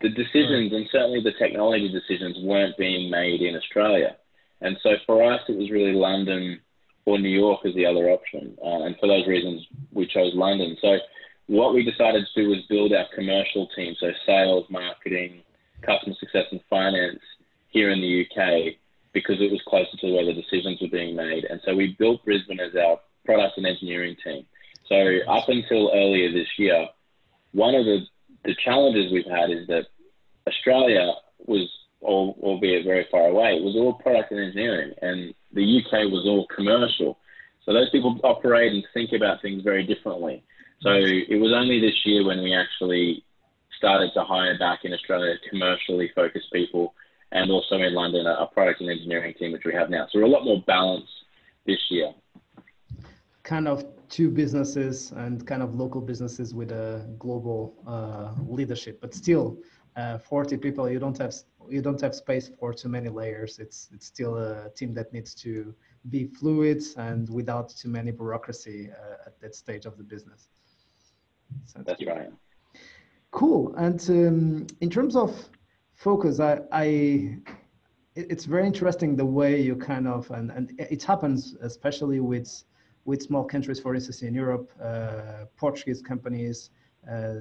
the 0.00 0.08
decisions 0.08 0.72
and 0.72 0.88
certainly 0.90 1.20
the 1.20 1.32
technology 1.32 1.88
decisions 1.88 2.36
weren't 2.42 2.76
being 2.76 3.10
made 3.10 3.42
in 3.42 3.56
Australia. 3.56 4.16
And 4.60 4.76
so 4.82 4.90
for 5.06 5.22
us, 5.22 5.40
it 5.48 5.56
was 5.56 5.70
really 5.70 5.92
London 5.92 6.60
or 7.04 7.18
New 7.18 7.28
York 7.28 7.60
as 7.64 7.74
the 7.74 7.86
other 7.86 8.10
option. 8.10 8.56
Uh, 8.62 8.84
and 8.84 8.96
for 8.98 9.06
those 9.06 9.26
reasons, 9.26 9.66
we 9.92 10.06
chose 10.06 10.34
London. 10.34 10.76
So 10.80 10.98
what 11.46 11.74
we 11.74 11.82
decided 11.82 12.26
to 12.26 12.42
do 12.42 12.50
was 12.50 12.58
build 12.68 12.92
our 12.92 13.06
commercial 13.14 13.68
team, 13.74 13.96
so 13.98 14.10
sales, 14.26 14.66
marketing, 14.68 15.42
customer 15.82 16.14
success 16.18 16.46
and 16.50 16.60
finance 16.68 17.20
here 17.68 17.90
in 17.90 18.00
the 18.00 18.26
UK 18.26 18.74
because 19.12 19.40
it 19.40 19.50
was 19.50 19.60
closer 19.66 19.96
to 20.00 20.12
where 20.12 20.24
the 20.24 20.34
decisions 20.34 20.80
were 20.80 20.88
being 20.88 21.16
made. 21.16 21.44
And 21.44 21.60
so 21.64 21.74
we 21.74 21.96
built 21.98 22.24
Brisbane 22.24 22.60
as 22.60 22.74
our 22.76 23.00
product 23.24 23.56
and 23.56 23.66
engineering 23.66 24.16
team. 24.22 24.46
So 24.88 24.96
up 25.28 25.48
until 25.48 25.90
earlier 25.94 26.32
this 26.32 26.48
year, 26.58 26.88
one 27.52 27.74
of 27.74 27.84
the, 27.84 28.06
the 28.48 28.56
challenges 28.64 29.12
we've 29.12 29.30
had 29.30 29.50
is 29.50 29.66
that 29.66 29.84
Australia 30.48 31.12
was, 31.46 31.68
all, 32.00 32.34
albeit 32.42 32.86
very 32.86 33.06
far 33.10 33.26
away, 33.26 33.60
was 33.60 33.76
all 33.76 33.92
product 33.92 34.32
and 34.32 34.40
engineering, 34.40 34.94
and 35.02 35.34
the 35.52 35.78
UK 35.78 36.10
was 36.10 36.24
all 36.26 36.46
commercial. 36.46 37.18
So 37.66 37.74
those 37.74 37.90
people 37.90 38.18
operate 38.24 38.72
and 38.72 38.82
think 38.94 39.10
about 39.12 39.42
things 39.42 39.62
very 39.62 39.84
differently. 39.84 40.42
So 40.80 40.92
it 40.94 41.38
was 41.38 41.52
only 41.54 41.78
this 41.78 42.06
year 42.06 42.24
when 42.24 42.42
we 42.42 42.54
actually 42.54 43.22
started 43.76 44.12
to 44.14 44.24
hire 44.24 44.58
back 44.58 44.80
in 44.84 44.94
Australia 44.94 45.34
commercially 45.50 46.10
focused 46.14 46.50
people 46.50 46.94
and 47.30 47.50
also 47.50 47.76
in 47.76 47.92
London 47.94 48.26
a, 48.26 48.46
product 48.46 48.80
and 48.80 48.88
engineering 48.88 49.34
team, 49.38 49.52
which 49.52 49.66
we 49.66 49.74
have 49.74 49.90
now. 49.90 50.06
So 50.10 50.20
we're 50.20 50.24
a 50.24 50.30
lot 50.30 50.44
more 50.44 50.62
balanced 50.66 51.12
this 51.66 51.80
year. 51.90 52.14
Kind 53.42 53.68
of 53.68 53.84
two 54.08 54.30
businesses 54.30 55.12
and 55.12 55.46
kind 55.46 55.62
of 55.62 55.74
local 55.74 56.00
businesses 56.00 56.54
with 56.54 56.70
a 56.72 57.06
global 57.18 57.74
uh, 57.86 58.32
leadership, 58.46 59.00
but 59.00 59.14
still 59.14 59.58
uh, 59.96 60.18
40 60.18 60.56
people, 60.58 60.88
you 60.88 60.98
don't 60.98 61.18
have 61.18 61.34
you 61.68 61.82
don't 61.82 62.00
have 62.00 62.14
space 62.14 62.50
for 62.58 62.72
too 62.72 62.88
many 62.88 63.08
layers. 63.08 63.58
It's 63.58 63.88
it's 63.92 64.06
still 64.06 64.38
a 64.38 64.70
team 64.70 64.94
that 64.94 65.12
needs 65.12 65.34
to 65.36 65.74
be 66.08 66.28
fluid 66.28 66.82
and 66.96 67.28
without 67.28 67.68
too 67.70 67.88
many 67.88 68.10
bureaucracy 68.10 68.90
uh, 68.90 69.26
at 69.26 69.40
that 69.40 69.54
stage 69.54 69.84
of 69.86 69.98
the 69.98 70.04
business. 70.04 70.48
So 71.66 71.82
That's 71.84 72.04
right. 72.06 72.30
Cool. 73.30 73.74
And 73.76 74.00
um, 74.10 74.66
in 74.80 74.90
terms 74.90 75.14
of 75.16 75.34
focus, 75.94 76.40
I, 76.40 76.60
I, 76.72 77.38
it's 78.14 78.44
very 78.44 78.66
interesting 78.66 79.16
the 79.16 79.24
way 79.24 79.60
you 79.60 79.76
kind 79.76 80.08
of, 80.08 80.30
and, 80.30 80.50
and 80.50 80.72
it 80.78 81.02
happens 81.02 81.54
especially 81.60 82.20
with, 82.20 82.64
with 83.08 83.20
small 83.30 83.44
countries, 83.54 83.78
for 83.84 83.92
instance, 83.98 84.18
in 84.28 84.34
Europe, 84.44 84.66
uh, 84.90 85.46
Portuguese 85.64 86.00
companies 86.12 86.58
Uh, 87.08 87.40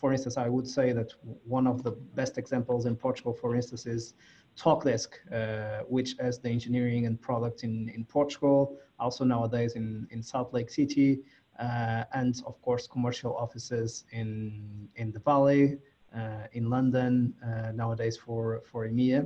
for 0.00 0.12
instance, 0.12 0.36
I 0.36 0.48
would 0.48 0.68
say 0.68 0.92
that 0.92 1.10
one 1.58 1.66
of 1.66 1.82
the 1.82 1.92
best 2.20 2.38
examples 2.38 2.86
in 2.86 2.94
Portugal, 2.96 3.32
for 3.32 3.50
instance, 3.56 3.86
is 3.86 4.14
Talkdesk, 4.56 5.10
uh, 5.32 5.84
which 5.88 6.10
has 6.20 6.38
the 6.38 6.48
engineering 6.48 7.06
and 7.06 7.20
product 7.20 7.64
in, 7.64 7.88
in 7.96 8.04
Portugal, 8.04 8.76
also 8.98 9.24
nowadays 9.24 9.72
in, 9.74 10.06
in 10.10 10.22
Salt 10.22 10.52
Lake 10.52 10.70
City, 10.70 11.10
uh, 11.58 12.04
and 12.20 12.34
of 12.46 12.54
course 12.62 12.86
commercial 12.86 13.32
offices 13.44 14.04
in, 14.12 14.88
in 14.96 15.10
the 15.12 15.20
Valley, 15.30 15.78
uh, 16.14 16.58
in 16.58 16.64
London, 16.76 17.12
uh, 17.44 17.72
nowadays 17.72 18.16
for, 18.24 18.62
for 18.70 18.80
EMEA. 18.86 19.20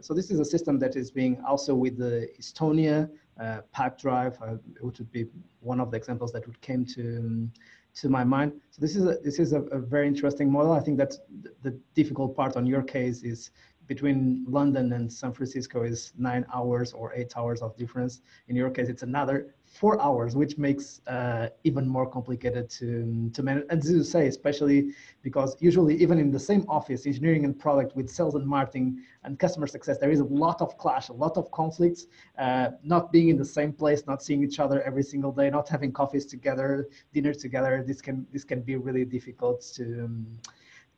So 0.00 0.14
this 0.14 0.30
is 0.30 0.38
a 0.40 0.44
system 0.44 0.78
that 0.78 0.94
is 0.96 1.10
being 1.10 1.34
also 1.50 1.74
with 1.74 1.94
the 1.98 2.28
Estonia, 2.40 3.10
Pipedrive, 3.40 4.36
which 4.80 4.98
would 4.98 5.12
be 5.12 5.26
one 5.60 5.80
of 5.80 5.90
the 5.90 5.96
examples 5.96 6.32
that 6.32 6.46
would 6.46 6.60
came 6.60 6.84
to, 6.84 7.18
um, 7.18 7.52
to 7.94 8.08
my 8.08 8.24
mind. 8.24 8.52
So 8.70 8.80
this 8.80 8.96
is 8.96 9.04
a, 9.04 9.18
this 9.22 9.38
is 9.38 9.52
a, 9.52 9.62
a 9.62 9.78
very 9.78 10.06
interesting 10.06 10.50
model. 10.50 10.72
I 10.72 10.80
think 10.80 10.98
that 10.98 11.14
the 11.62 11.78
difficult 11.94 12.36
part 12.36 12.56
on 12.56 12.66
your 12.66 12.82
case 12.82 13.22
is 13.22 13.50
between 13.86 14.44
London 14.48 14.92
and 14.92 15.12
San 15.12 15.32
Francisco 15.32 15.82
is 15.82 16.12
nine 16.16 16.44
hours 16.54 16.92
or 16.92 17.12
eight 17.14 17.32
hours 17.36 17.60
of 17.62 17.76
difference. 17.76 18.20
In 18.48 18.56
your 18.56 18.70
case, 18.70 18.88
it's 18.88 19.02
another 19.02 19.54
four 19.64 20.00
hours, 20.02 20.36
which 20.36 20.58
makes 20.58 21.00
uh, 21.06 21.48
even 21.64 21.88
more 21.88 22.06
complicated 22.06 22.68
to, 22.68 23.30
to 23.32 23.42
manage. 23.42 23.64
And 23.70 23.82
to 23.82 24.04
say, 24.04 24.26
especially 24.26 24.92
because 25.22 25.56
usually 25.60 25.96
even 25.96 26.18
in 26.18 26.30
the 26.30 26.38
same 26.38 26.64
office, 26.68 27.06
engineering 27.06 27.44
and 27.44 27.58
product 27.58 27.96
with 27.96 28.10
sales 28.10 28.34
and 28.34 28.46
marketing 28.46 29.02
and 29.24 29.38
customer 29.38 29.66
success, 29.66 29.96
there 29.98 30.10
is 30.10 30.20
a 30.20 30.24
lot 30.24 30.60
of 30.60 30.76
clash, 30.76 31.08
a 31.08 31.14
lot 31.14 31.36
of 31.36 31.50
conflicts, 31.50 32.06
uh, 32.38 32.68
not 32.84 33.10
being 33.12 33.28
in 33.30 33.36
the 33.38 33.44
same 33.44 33.72
place, 33.72 34.06
not 34.06 34.22
seeing 34.22 34.44
each 34.44 34.60
other 34.60 34.82
every 34.82 35.02
single 35.02 35.32
day, 35.32 35.48
not 35.48 35.68
having 35.68 35.90
coffees 35.90 36.26
together, 36.26 36.88
dinner 37.14 37.32
together. 37.32 37.82
This 37.86 38.02
can, 38.02 38.26
this 38.32 38.44
can 38.44 38.60
be 38.60 38.76
really 38.76 39.06
difficult 39.06 39.62
to, 39.76 40.04
um, 40.04 40.26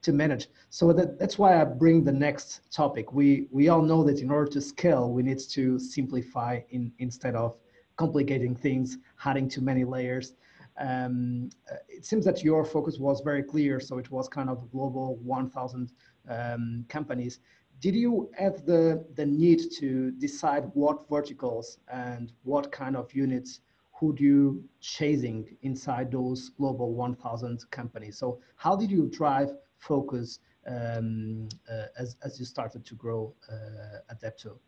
to 0.05 0.13
manage. 0.13 0.49
So 0.71 0.93
that, 0.93 1.19
that's 1.19 1.39
why 1.39 1.61
I 1.61 1.65
bring 1.65 2.05
the 2.05 2.13
next 2.13 2.61
topic. 2.71 3.13
We, 3.13 3.49
we 3.51 3.69
all 3.69 3.83
know 3.83 4.05
that 4.05 4.21
in 4.21 4.31
order 4.31 4.51
to 4.53 4.61
scale, 4.61 5.11
we 5.11 5.23
need 5.23 5.41
to 5.51 5.79
simplify 5.79 6.61
in, 6.71 6.93
instead 6.99 7.35
of 7.35 7.57
complicating 7.97 8.55
things, 8.55 8.99
adding 9.25 9.49
too 9.49 9.63
many 9.63 9.85
layers. 9.85 10.35
Um, 10.79 11.51
uh, 11.71 11.77
it 11.89 12.05
seems 12.05 12.25
that 12.25 12.43
your 12.43 12.65
focus 12.65 12.99
was 12.99 13.21
very 13.21 13.43
clear, 13.43 13.81
so 13.81 13.99
it 13.99 14.11
was 14.11 14.29
kind 14.29 14.51
of 14.51 14.71
global 14.71 15.17
1,000 15.23 15.93
um, 16.29 16.85
companies. 16.89 17.39
Did 17.81 17.95
you 17.95 18.31
have 18.37 18.65
the, 18.67 19.05
the 19.15 19.27
need 19.27 19.61
to 19.79 20.11
decide 20.13 20.71
what 20.75 21.09
verticals 21.09 21.79
and 21.89 22.33
what 22.43 22.73
kind 22.73 22.97
of 22.97 23.13
units 23.15 23.61
would 24.01 24.21
you 24.21 24.63
chasing 24.81 25.57
inside 25.63 26.11
those 26.13 26.51
global 26.51 26.93
1,000 26.95 27.65
companies? 27.71 28.19
So 28.19 28.41
how 28.57 28.77
did 28.77 28.91
you 28.91 29.07
drive 29.07 29.51
focus 29.87 30.39
um, 30.67 31.49
uh, 31.71 31.87
as, 31.99 32.17
as 32.23 32.39
you 32.39 32.47
started 32.47 32.85
to 32.87 32.95
grow 32.95 33.35
uh, 33.51 34.15
Adepto? 34.15 34.59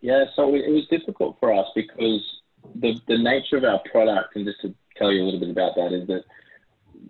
Yeah, 0.00 0.24
so 0.36 0.54
it 0.54 0.70
was 0.70 0.86
difficult 0.90 1.36
for 1.40 1.52
us 1.52 1.66
because 1.74 2.22
the, 2.74 2.94
the 3.08 3.18
nature 3.18 3.56
of 3.56 3.64
our 3.64 3.80
product, 3.90 4.36
and 4.36 4.44
just 4.44 4.60
to 4.62 4.74
tell 4.96 5.12
you 5.12 5.22
a 5.22 5.24
little 5.24 5.40
bit 5.40 5.50
about 5.50 5.74
that, 5.76 5.92
is 5.92 6.06
that 6.08 6.24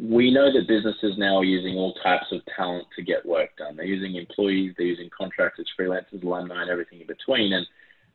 we 0.00 0.32
know 0.32 0.52
that 0.52 0.66
businesses 0.66 1.16
now 1.18 1.38
are 1.38 1.44
using 1.44 1.76
all 1.76 1.94
types 2.02 2.26
of 2.32 2.40
talent 2.56 2.86
to 2.96 3.02
get 3.02 3.24
work 3.24 3.50
done. 3.56 3.76
They're 3.76 3.84
using 3.84 4.16
employees, 4.16 4.74
they're 4.76 4.86
using 4.86 5.10
contractors, 5.16 5.70
freelancers, 5.78 6.22
alumni, 6.24 6.62
and 6.62 6.70
everything 6.70 7.00
in 7.00 7.06
between. 7.06 7.52
And 7.52 7.66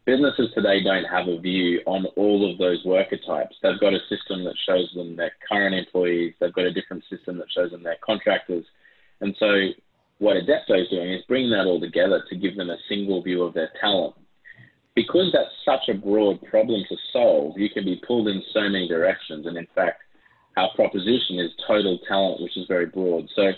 businesses 0.10 0.50
today 0.56 0.82
don't 0.82 1.06
have 1.06 1.28
a 1.28 1.40
view 1.40 1.82
on 1.86 2.08
all 2.18 2.52
of 2.52 2.58
those 2.58 2.84
worker 2.84 3.18
types. 3.28 3.56
They've 3.62 3.80
got 3.80 3.94
a 3.94 4.00
system 4.10 4.44
that 4.46 4.56
shows 4.66 4.90
them 4.96 5.16
their 5.16 5.32
current 5.48 5.76
employees, 5.76 6.34
they've 6.40 6.54
got 6.54 6.66
a 6.66 6.74
different 6.74 7.04
system 7.10 7.38
that 7.38 7.52
shows 7.54 7.70
them 7.70 7.84
their 7.84 7.98
contractors. 8.04 8.66
And 9.22 9.36
so 9.38 9.70
what 10.18 10.38
Adepto 10.38 10.82
is 10.82 10.90
doing 10.90 11.14
is 11.14 11.22
bringing 11.28 11.52
that 11.52 11.68
all 11.68 11.80
together 11.80 12.24
to 12.28 12.36
give 12.36 12.58
them 12.58 12.72
a 12.72 12.78
single 12.88 13.22
view 13.22 13.44
of 13.44 13.54
their 13.54 13.70
talent 13.80 14.16
because 14.96 15.32
that's 15.32 15.54
such 15.64 15.88
a 15.94 15.98
broad 15.98 16.42
problem 16.50 16.84
to 16.90 16.98
solve, 17.14 17.58
you 17.58 17.70
can 17.70 17.86
be 17.86 18.02
pulled 18.06 18.28
in 18.28 18.42
so 18.52 18.62
many 18.62 18.88
directions. 18.88 19.46
And 19.46 19.58
in 19.58 19.68
fact, 19.76 20.02
our 20.58 20.70
proposition 20.76 21.38
is 21.38 21.52
total 21.68 22.00
talent, 22.08 22.42
which 22.42 22.58
is 22.58 22.66
very 22.68 22.88
broad. 22.88 23.30
So 23.36 23.52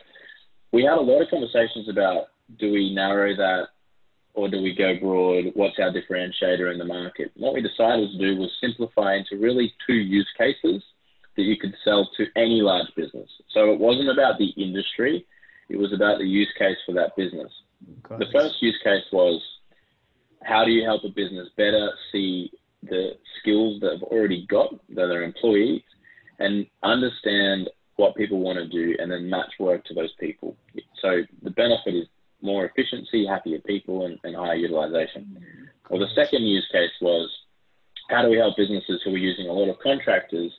we 0.74 0.84
had 0.84 0.98
a 0.98 1.02
lot 1.02 1.22
of 1.22 1.30
conversations 1.30 1.88
about 1.90 2.26
do 2.60 2.72
we 2.72 2.94
narrow 2.94 3.36
that 3.38 3.70
or 4.34 4.50
do 4.50 4.62
we 4.62 4.76
go 4.76 4.98
broad? 5.00 5.52
What's 5.54 5.80
our 5.80 5.92
differentiator 5.92 6.72
in 6.72 6.78
the 6.78 6.86
market? 6.86 7.32
What 7.36 7.54
we 7.54 7.62
decided 7.62 8.12
to 8.12 8.18
do 8.18 8.40
was 8.40 8.52
simplify 8.62 9.16
into 9.16 9.38
really 9.38 9.74
two 9.86 9.96
use 9.96 10.30
cases 10.38 10.84
that 11.36 11.44
you 11.44 11.58
could 11.58 11.74
sell 11.84 12.10
to 12.18 12.26
any 12.36 12.62
large 12.62 12.88
business. 12.96 13.30
So 13.54 13.72
it 13.72 13.80
wasn't 13.80 14.10
about 14.10 14.38
the 14.38 14.50
industry, 14.58 15.26
it 15.70 15.78
was 15.78 15.94
about 15.94 16.20
the 16.20 16.28
use 16.28 16.52
case 16.58 16.78
for 16.86 16.94
that 16.94 17.16
business. 17.16 17.52
The 18.10 18.28
first 18.32 18.62
use 18.62 18.80
case 18.84 19.06
was 19.12 19.42
how 20.44 20.66
do 20.66 20.72
you 20.72 20.84
help 20.84 21.04
a 21.04 21.10
business 21.10 21.50
better 21.56 21.92
see 22.12 22.52
the 22.84 23.12
skills 23.40 23.80
that 23.82 23.92
have 23.94 24.04
already 24.04 24.46
got 24.48 24.74
that 24.96 25.06
are 25.06 25.24
employees 25.24 25.84
and 26.40 26.66
understand 26.84 27.70
what 27.96 28.16
people 28.16 28.40
want 28.40 28.58
to 28.58 28.68
do 28.68 28.96
and 29.00 29.12
then 29.12 29.30
match 29.30 29.52
work 29.60 29.86
to 29.86 29.94
those 29.94 30.14
people. 30.20 30.58
So 31.02 31.22
the 31.44 31.52
benefit 31.52 31.96
is 31.96 32.08
more 32.42 32.66
efficiency, 32.66 33.26
happier 33.26 33.60
people, 33.60 34.06
and, 34.06 34.20
and 34.24 34.36
higher 34.36 34.56
utilization. 34.56 35.38
Well, 35.90 36.00
the 36.00 36.14
second 36.16 36.44
use 36.44 36.68
case 36.72 36.92
was 37.02 37.30
how 38.10 38.22
do 38.22 38.30
we 38.30 38.38
help 38.38 38.58
businesses 38.58 39.02
who 39.04 39.14
are 39.14 39.18
using 39.18 39.48
a 39.48 39.54
lot 39.54 39.70
of 39.70 39.80
contractors 39.80 40.52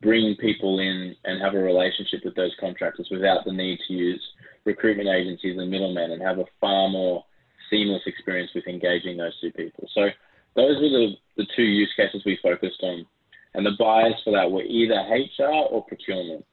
bring 0.00 0.36
people 0.36 0.78
in 0.78 1.14
and 1.24 1.42
have 1.42 1.54
a 1.54 1.58
relationship 1.58 2.24
with 2.24 2.34
those 2.34 2.54
contractors 2.60 3.08
without 3.10 3.44
the 3.44 3.52
need 3.52 3.78
to 3.88 3.94
use 3.94 4.22
recruitment 4.64 5.08
agencies 5.08 5.58
and 5.58 5.70
middlemen 5.70 6.12
and 6.12 6.22
have 6.22 6.38
a 6.38 6.44
far 6.60 6.88
more 6.88 7.24
seamless 7.68 8.02
experience 8.06 8.50
with 8.54 8.66
engaging 8.66 9.16
those 9.16 9.38
two 9.40 9.50
people. 9.52 9.88
So 9.94 10.08
those 10.54 10.76
were 10.80 10.88
the, 10.88 11.14
the 11.36 11.46
two 11.56 11.62
use 11.62 11.92
cases 11.96 12.22
we 12.24 12.38
focused 12.42 12.82
on. 12.82 13.06
And 13.54 13.66
the 13.66 13.76
buyers 13.78 14.14
for 14.24 14.32
that 14.32 14.50
were 14.50 14.62
either 14.62 14.94
HR 14.94 15.50
or 15.70 15.84
procurement. 15.84 16.44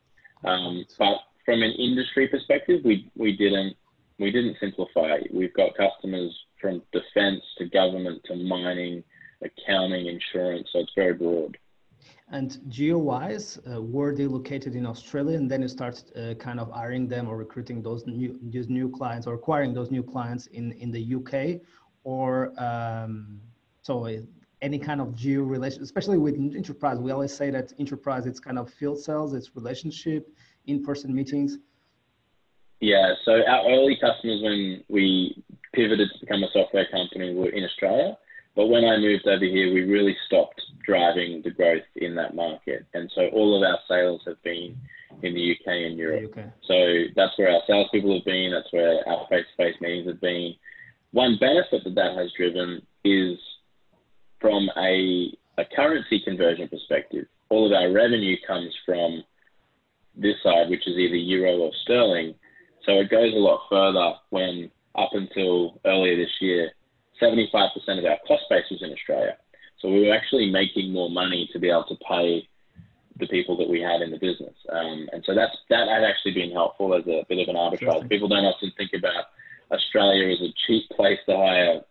Um, 0.43 0.85
but 0.97 1.17
from 1.45 1.61
an 1.61 1.71
industry 1.71 2.27
perspective, 2.27 2.81
we, 2.83 3.11
we 3.15 3.35
didn't 3.35 3.75
we 4.19 4.31
didn't 4.31 4.57
simplify. 4.59 5.17
We've 5.31 5.53
got 5.53 5.75
customers 5.75 6.33
from 6.59 6.81
defense 6.93 7.43
to 7.57 7.65
government 7.65 8.21
to 8.25 8.35
mining, 8.35 9.03
accounting, 9.43 10.07
insurance. 10.07 10.69
So 10.71 10.79
it's 10.79 10.93
very 10.95 11.13
broad. 11.13 11.57
And 12.31 12.59
geo-wise, 12.69 13.59
uh, 13.71 13.81
were 13.81 14.15
they 14.15 14.25
located 14.25 14.75
in 14.75 14.85
Australia, 14.85 15.37
and 15.37 15.49
then 15.49 15.61
you 15.61 15.67
start 15.67 16.03
uh, 16.15 16.33
kind 16.35 16.59
of 16.59 16.71
hiring 16.71 17.07
them 17.07 17.27
or 17.27 17.37
recruiting 17.37 17.83
those 17.83 18.07
new 18.07 18.39
those 18.41 18.67
new 18.67 18.89
clients 18.89 19.27
or 19.27 19.35
acquiring 19.35 19.73
those 19.73 19.91
new 19.91 20.01
clients 20.01 20.47
in 20.47 20.71
in 20.73 20.91
the 20.91 21.15
UK, 21.17 21.61
or 22.03 22.51
um, 22.59 23.39
so 23.83 24.07
uh, 24.07 24.17
any 24.63 24.79
kind 24.79 25.01
of 25.01 25.15
geo 25.15 25.43
relation, 25.43 25.83
especially 25.83 26.17
with 26.17 26.35
enterprise. 26.35 26.97
We 26.97 27.11
always 27.11 27.33
say 27.33 27.51
that 27.51 27.73
enterprise 27.77 28.25
it's 28.25 28.39
kind 28.39 28.57
of 28.57 28.73
field 28.73 28.99
sales, 28.99 29.35
it's 29.35 29.55
relationship, 29.55 30.27
in-person 30.65 31.13
meetings. 31.13 31.59
Yeah, 32.79 33.13
so 33.23 33.31
our 33.31 33.69
early 33.69 33.97
customers 33.99 34.41
when 34.43 34.83
we 34.89 35.43
pivoted 35.73 36.09
to 36.13 36.19
become 36.19 36.43
a 36.43 36.51
software 36.53 36.87
company 36.91 37.33
were 37.33 37.49
in 37.49 37.63
Australia. 37.63 38.17
But 38.55 38.67
when 38.67 38.85
I 38.85 38.97
moved 38.97 39.27
over 39.27 39.43
here, 39.43 39.73
we 39.73 39.81
really 39.81 40.15
stopped 40.27 40.61
driving 40.85 41.41
the 41.43 41.51
growth 41.51 41.83
in 41.95 42.15
that 42.15 42.35
market. 42.35 42.85
And 42.93 43.11
so 43.13 43.27
all 43.33 43.55
of 43.57 43.69
our 43.69 43.79
sales 43.87 44.21
have 44.25 44.41
been 44.43 44.77
in 45.23 45.33
the 45.33 45.51
UK 45.51 45.67
and 45.67 45.97
Europe. 45.97 46.33
So 46.67 47.03
that's 47.15 47.37
where 47.37 47.51
our 47.51 47.61
salespeople 47.67 48.15
have 48.15 48.25
been. 48.25 48.51
That's 48.51 48.71
where 48.71 49.07
our 49.07 49.27
face-to-face 49.29 49.75
meetings 49.81 50.07
have 50.07 50.21
been. 50.21 50.53
One 51.11 51.37
benefit 51.39 51.83
that 51.83 51.95
that 51.95 52.17
has 52.17 52.31
driven 52.37 52.81
is 53.03 53.37
from 54.39 54.69
a, 54.77 55.31
a 55.57 55.65
currency 55.75 56.21
conversion 56.23 56.67
perspective. 56.69 57.25
All 57.49 57.65
of 57.65 57.73
our 57.73 57.91
revenue 57.91 58.37
comes 58.47 58.73
from 58.85 59.23
this 60.15 60.35
side, 60.43 60.69
which 60.69 60.87
is 60.87 60.97
either 60.97 61.15
euro 61.15 61.57
or 61.57 61.71
sterling. 61.83 62.35
So 62.85 62.93
it 62.93 63.09
goes 63.09 63.33
a 63.33 63.37
lot 63.37 63.61
further 63.69 64.13
when 64.29 64.71
up 64.95 65.09
until 65.13 65.79
earlier 65.85 66.15
this 66.15 66.31
year, 66.39 66.71
75% 67.21 67.71
of 67.97 68.05
our 68.05 68.17
cost 68.27 68.43
base 68.49 68.65
was 68.69 68.81
in 68.81 68.91
Australia. 68.91 69.37
So 69.79 69.89
we 69.89 70.07
were 70.07 70.13
actually 70.13 70.49
making 70.51 70.91
more 70.91 71.09
money 71.09 71.49
to 71.53 71.59
be 71.59 71.69
able 71.69 71.85
to 71.85 71.95
pay 72.07 72.47
the 73.17 73.27
people 73.27 73.57
that 73.57 73.69
we 73.69 73.81
had 73.81 74.01
in 74.01 74.11
the 74.11 74.17
business. 74.17 74.55
Um, 74.69 75.07
and 75.13 75.23
so 75.25 75.33
that's, 75.33 75.55
that 75.69 75.87
had 75.87 76.03
actually 76.03 76.33
been 76.33 76.51
helpful 76.51 76.93
as 76.93 77.07
a 77.07 77.25
bit 77.27 77.39
of 77.39 77.47
an 77.47 77.55
arbitrage. 77.55 78.09
People 78.09 78.27
don't 78.27 78.45
often 78.45 78.71
think 78.77 78.91
about 78.93 79.25
Australia 79.71 80.33
as 80.33 80.41
a 80.41 80.53
cheap 80.67 80.89
place 80.89 81.19
to 81.27 81.35
hire, 81.35 81.81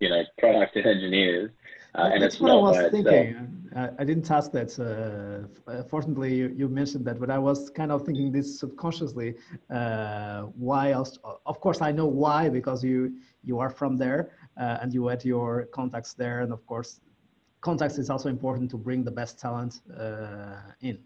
you 0.00 0.08
know, 0.08 0.22
product 0.38 0.76
engineers. 0.76 1.50
Uh, 1.96 2.10
and 2.12 2.22
that's 2.22 2.40
what 2.40 2.50
I 2.50 2.54
was 2.54 2.90
thinking. 2.90 3.56
I, 3.74 3.88
I, 3.98 4.04
didn't 4.04 4.30
ask 4.30 4.52
that. 4.52 4.70
Uh, 4.78 5.82
fortunately, 5.84 6.34
you, 6.34 6.52
you, 6.56 6.68
mentioned 6.68 7.04
that, 7.06 7.18
but 7.18 7.30
I 7.30 7.38
was 7.38 7.70
kind 7.70 7.90
of 7.90 8.04
thinking 8.04 8.32
this 8.32 8.58
subconsciously. 8.58 9.34
Uh, 9.70 10.42
why 10.56 10.92
else? 10.92 11.18
Of 11.46 11.60
course, 11.60 11.80
I 11.80 11.92
know 11.92 12.06
why 12.06 12.48
because 12.48 12.84
you 12.84 13.16
you 13.44 13.58
are 13.58 13.70
from 13.70 13.96
there 13.96 14.30
uh, 14.60 14.78
and 14.80 14.92
you 14.92 15.06
had 15.06 15.24
your 15.24 15.66
contacts 15.66 16.12
there, 16.14 16.40
and 16.40 16.52
of 16.52 16.66
course, 16.66 17.00
contacts 17.60 17.98
is 17.98 18.10
also 18.10 18.28
important 18.28 18.70
to 18.70 18.76
bring 18.76 19.02
the 19.04 19.10
best 19.10 19.38
talent 19.38 19.80
uh, 19.98 20.72
in. 20.80 20.98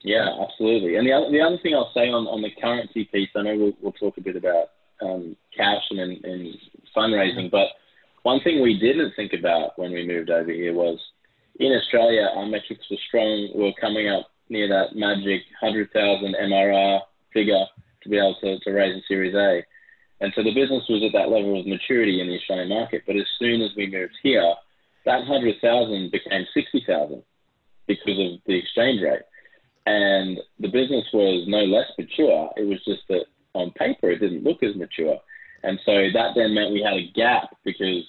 Yeah, 0.00 0.28
absolutely. 0.42 0.96
And 0.96 1.06
the 1.06 1.12
other, 1.12 1.30
the 1.30 1.40
other 1.40 1.58
thing 1.62 1.74
I'll 1.74 1.92
say 1.94 2.08
on, 2.10 2.26
on 2.26 2.42
the 2.42 2.50
currency 2.60 3.04
piece, 3.04 3.28
I 3.36 3.42
know 3.42 3.56
we'll, 3.56 3.72
we'll 3.80 3.92
talk 3.92 4.16
a 4.18 4.20
bit 4.20 4.34
about 4.34 4.70
um, 5.00 5.36
cash 5.56 5.82
and, 5.90 6.24
and 6.24 6.54
fundraising, 6.96 7.50
but 7.50 7.68
one 8.22 8.40
thing 8.40 8.62
we 8.62 8.78
didn't 8.78 9.14
think 9.16 9.32
about 9.32 9.78
when 9.78 9.92
we 9.92 10.06
moved 10.06 10.30
over 10.30 10.50
here 10.50 10.72
was 10.72 10.98
in 11.58 11.72
Australia, 11.72 12.28
our 12.34 12.46
metrics 12.46 12.84
were 12.90 12.96
strong. 13.08 13.50
We 13.54 13.64
were 13.64 13.80
coming 13.80 14.08
up 14.08 14.28
near 14.48 14.68
that 14.68 14.94
magic 14.94 15.42
100,000 15.60 16.34
MRR 16.34 17.00
figure 17.32 17.64
to 18.02 18.08
be 18.08 18.16
able 18.16 18.36
to, 18.40 18.58
to 18.60 18.70
raise 18.70 18.96
a 18.96 19.02
Series 19.06 19.34
A. 19.34 19.62
And 20.20 20.32
so 20.36 20.42
the 20.42 20.54
business 20.54 20.84
was 20.88 21.02
at 21.04 21.12
that 21.18 21.30
level 21.30 21.58
of 21.58 21.66
maturity 21.66 22.20
in 22.20 22.28
the 22.28 22.36
Australian 22.36 22.68
market. 22.68 23.02
But 23.06 23.16
as 23.16 23.26
soon 23.38 23.60
as 23.60 23.70
we 23.76 23.90
moved 23.90 24.14
here, 24.22 24.54
that 25.04 25.26
100,000 25.26 26.10
became 26.12 26.46
60,000 26.54 27.22
because 27.86 28.18
of 28.18 28.38
the 28.46 28.56
exchange 28.56 29.02
rate. 29.02 29.22
And 29.86 30.38
the 30.60 30.68
business 30.68 31.04
was 31.12 31.44
no 31.48 31.64
less 31.64 31.90
mature. 31.98 32.50
It 32.56 32.68
was 32.68 32.78
just 32.84 33.02
that 33.08 33.24
on 33.54 33.72
paper 33.72 34.10
it 34.10 34.20
didn't 34.20 34.44
look 34.44 34.62
as 34.62 34.76
mature. 34.76 35.18
And 35.64 35.78
so 35.84 35.92
that 36.14 36.34
then 36.36 36.54
meant 36.54 36.72
we 36.72 36.82
had 36.82 36.94
a 36.94 37.10
gap 37.14 37.56
because 37.64 38.04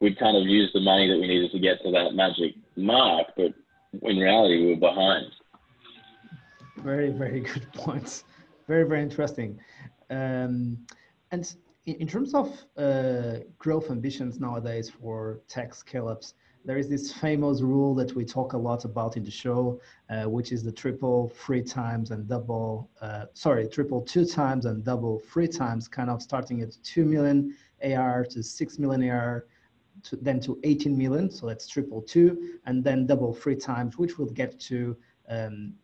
we'd 0.00 0.18
kind 0.18 0.36
of 0.36 0.44
used 0.44 0.74
the 0.74 0.80
money 0.80 1.08
that 1.08 1.18
we 1.18 1.26
needed 1.26 1.50
to 1.52 1.58
get 1.58 1.82
to 1.82 1.90
that 1.90 2.14
magic 2.14 2.54
mark, 2.76 3.28
but 3.36 3.52
in 4.02 4.16
reality 4.18 4.64
we 4.64 4.74
were 4.74 4.76
behind. 4.76 5.26
Very, 6.78 7.10
very 7.10 7.40
good 7.40 7.72
points. 7.74 8.24
Very, 8.66 8.84
very 8.84 9.02
interesting. 9.02 9.58
Um, 10.10 10.78
and 11.30 11.54
in 11.86 12.06
terms 12.06 12.34
of 12.34 12.56
uh, 12.76 13.38
growth 13.58 13.90
ambitions 13.90 14.38
nowadays 14.38 14.90
for 14.90 15.40
tech 15.48 15.74
scale-ups, 15.74 16.34
there 16.64 16.76
is 16.76 16.88
this 16.88 17.12
famous 17.12 17.62
rule 17.62 17.94
that 17.94 18.14
we 18.14 18.24
talk 18.24 18.52
a 18.52 18.58
lot 18.58 18.84
about 18.84 19.16
in 19.16 19.24
the 19.24 19.30
show, 19.30 19.80
uh, 20.10 20.24
which 20.24 20.52
is 20.52 20.62
the 20.62 20.72
triple 20.72 21.32
three 21.34 21.62
times 21.62 22.10
and 22.10 22.28
double, 22.28 22.90
uh, 23.00 23.24
sorry, 23.32 23.66
triple 23.68 24.02
two 24.02 24.26
times 24.26 24.66
and 24.66 24.84
double 24.84 25.20
three 25.20 25.48
times, 25.48 25.88
kind 25.88 26.10
of 26.10 26.20
starting 26.20 26.60
at 26.60 26.76
2 26.82 27.04
million 27.04 27.56
AR 27.82 28.24
to 28.24 28.42
6 28.42 28.78
million 28.78 29.08
AR, 29.08 29.46
to, 30.04 30.16
then 30.16 30.40
to 30.40 30.58
18 30.64 30.96
million, 30.96 31.30
so 31.30 31.46
that's 31.46 31.66
triple 31.66 32.02
two, 32.02 32.58
and 32.66 32.82
then 32.84 33.06
double 33.06 33.34
three 33.34 33.56
times, 33.56 33.98
which 33.98 34.18
will 34.18 34.30
get 34.30 34.58
to 34.60 34.96
um, 35.28 35.74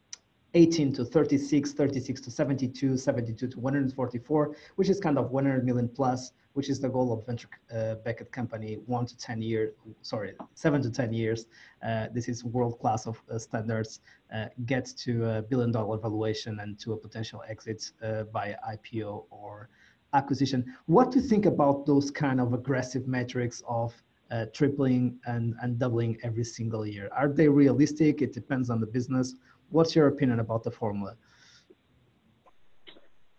18 0.54 0.92
to 0.92 1.04
36, 1.04 1.72
36 1.72 2.20
to 2.20 2.30
72, 2.30 2.96
72 2.96 3.48
to 3.48 3.60
144, 3.60 4.56
which 4.76 4.88
is 4.88 5.00
kind 5.00 5.18
of 5.18 5.30
100 5.30 5.64
million 5.64 5.88
plus, 5.88 6.32
which 6.52 6.68
is 6.70 6.78
the 6.80 6.88
goal 6.88 7.12
of 7.12 7.26
venture 7.26 7.48
uh, 7.74 7.96
backed 7.96 8.30
company, 8.30 8.78
one 8.86 9.04
to 9.04 9.16
10 9.18 9.42
years, 9.42 9.74
sorry, 10.02 10.32
seven 10.54 10.80
to 10.80 10.90
10 10.90 11.12
years. 11.12 11.46
Uh, 11.84 12.06
this 12.12 12.28
is 12.28 12.44
world 12.44 12.78
class 12.78 13.06
of 13.06 13.20
uh, 13.30 13.38
standards, 13.38 14.00
uh, 14.32 14.46
get 14.64 14.86
to 14.96 15.24
a 15.28 15.42
billion 15.42 15.72
dollar 15.72 15.98
valuation 15.98 16.60
and 16.60 16.78
to 16.78 16.92
a 16.92 16.96
potential 16.96 17.42
exit 17.48 17.90
uh, 18.02 18.22
by 18.24 18.56
IPO 18.68 19.24
or 19.30 19.68
acquisition. 20.14 20.64
What 20.86 21.10
do 21.10 21.20
you 21.20 21.26
think 21.26 21.46
about 21.46 21.86
those 21.86 22.10
kind 22.10 22.40
of 22.40 22.52
aggressive 22.54 23.06
metrics 23.06 23.62
of 23.68 23.92
uh, 24.30 24.46
tripling 24.54 25.18
and, 25.26 25.54
and 25.62 25.78
doubling 25.78 26.16
every 26.22 26.44
single 26.44 26.86
year? 26.86 27.10
Are 27.12 27.28
they 27.28 27.48
realistic? 27.48 28.22
It 28.22 28.32
depends 28.32 28.70
on 28.70 28.80
the 28.80 28.86
business 28.86 29.34
what's 29.74 29.96
your 29.96 30.06
opinion 30.06 30.40
about 30.40 30.62
the 30.62 30.70
formula? 30.70 31.16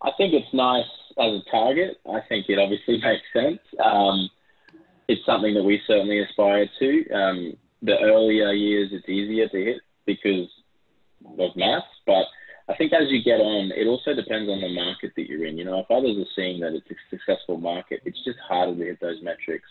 I 0.02 0.12
think 0.18 0.34
it's 0.34 0.54
nice 0.54 0.86
as 1.18 1.32
a 1.32 1.42
target. 1.50 1.98
I 2.06 2.20
think 2.28 2.48
it 2.50 2.60
obviously 2.60 3.02
makes 3.02 3.24
sense. 3.34 3.60
Um, 3.84 4.30
it's 5.08 5.26
something 5.26 5.54
that 5.54 5.64
we 5.64 5.82
certainly 5.88 6.20
aspire 6.20 6.70
to. 6.80 7.10
Um, 7.12 7.54
the 7.82 7.98
earlier 8.02 8.52
years, 8.52 8.90
it's 8.92 9.08
easier 9.08 9.48
to 9.48 9.58
hit 9.58 9.82
because 10.06 10.50
of 11.40 11.56
maths, 11.56 11.86
but 12.06 12.26
I 12.68 12.76
think 12.76 12.94
as 12.94 13.10
you 13.10 13.24
get 13.24 13.40
on, 13.40 13.72
it 13.76 13.86
also 13.86 14.16
depends 14.16 14.50
on 14.50 14.60
the 14.60 14.70
market 14.70 15.12
that 15.16 15.28
you're 15.28 15.46
in. 15.46 15.58
You 15.58 15.66
know, 15.66 15.80
if 15.80 15.92
others 15.92 16.18
are 16.18 16.32
seeing 16.36 16.62
that 16.62 16.74
it's 16.74 16.90
a 16.90 16.96
successful 17.10 17.58
market, 17.58 18.02
it's 18.06 18.24
just 18.24 18.40
harder 18.40 18.76
to 18.76 18.84
hit 18.84 19.00
those 19.00 19.22
metrics. 19.22 19.68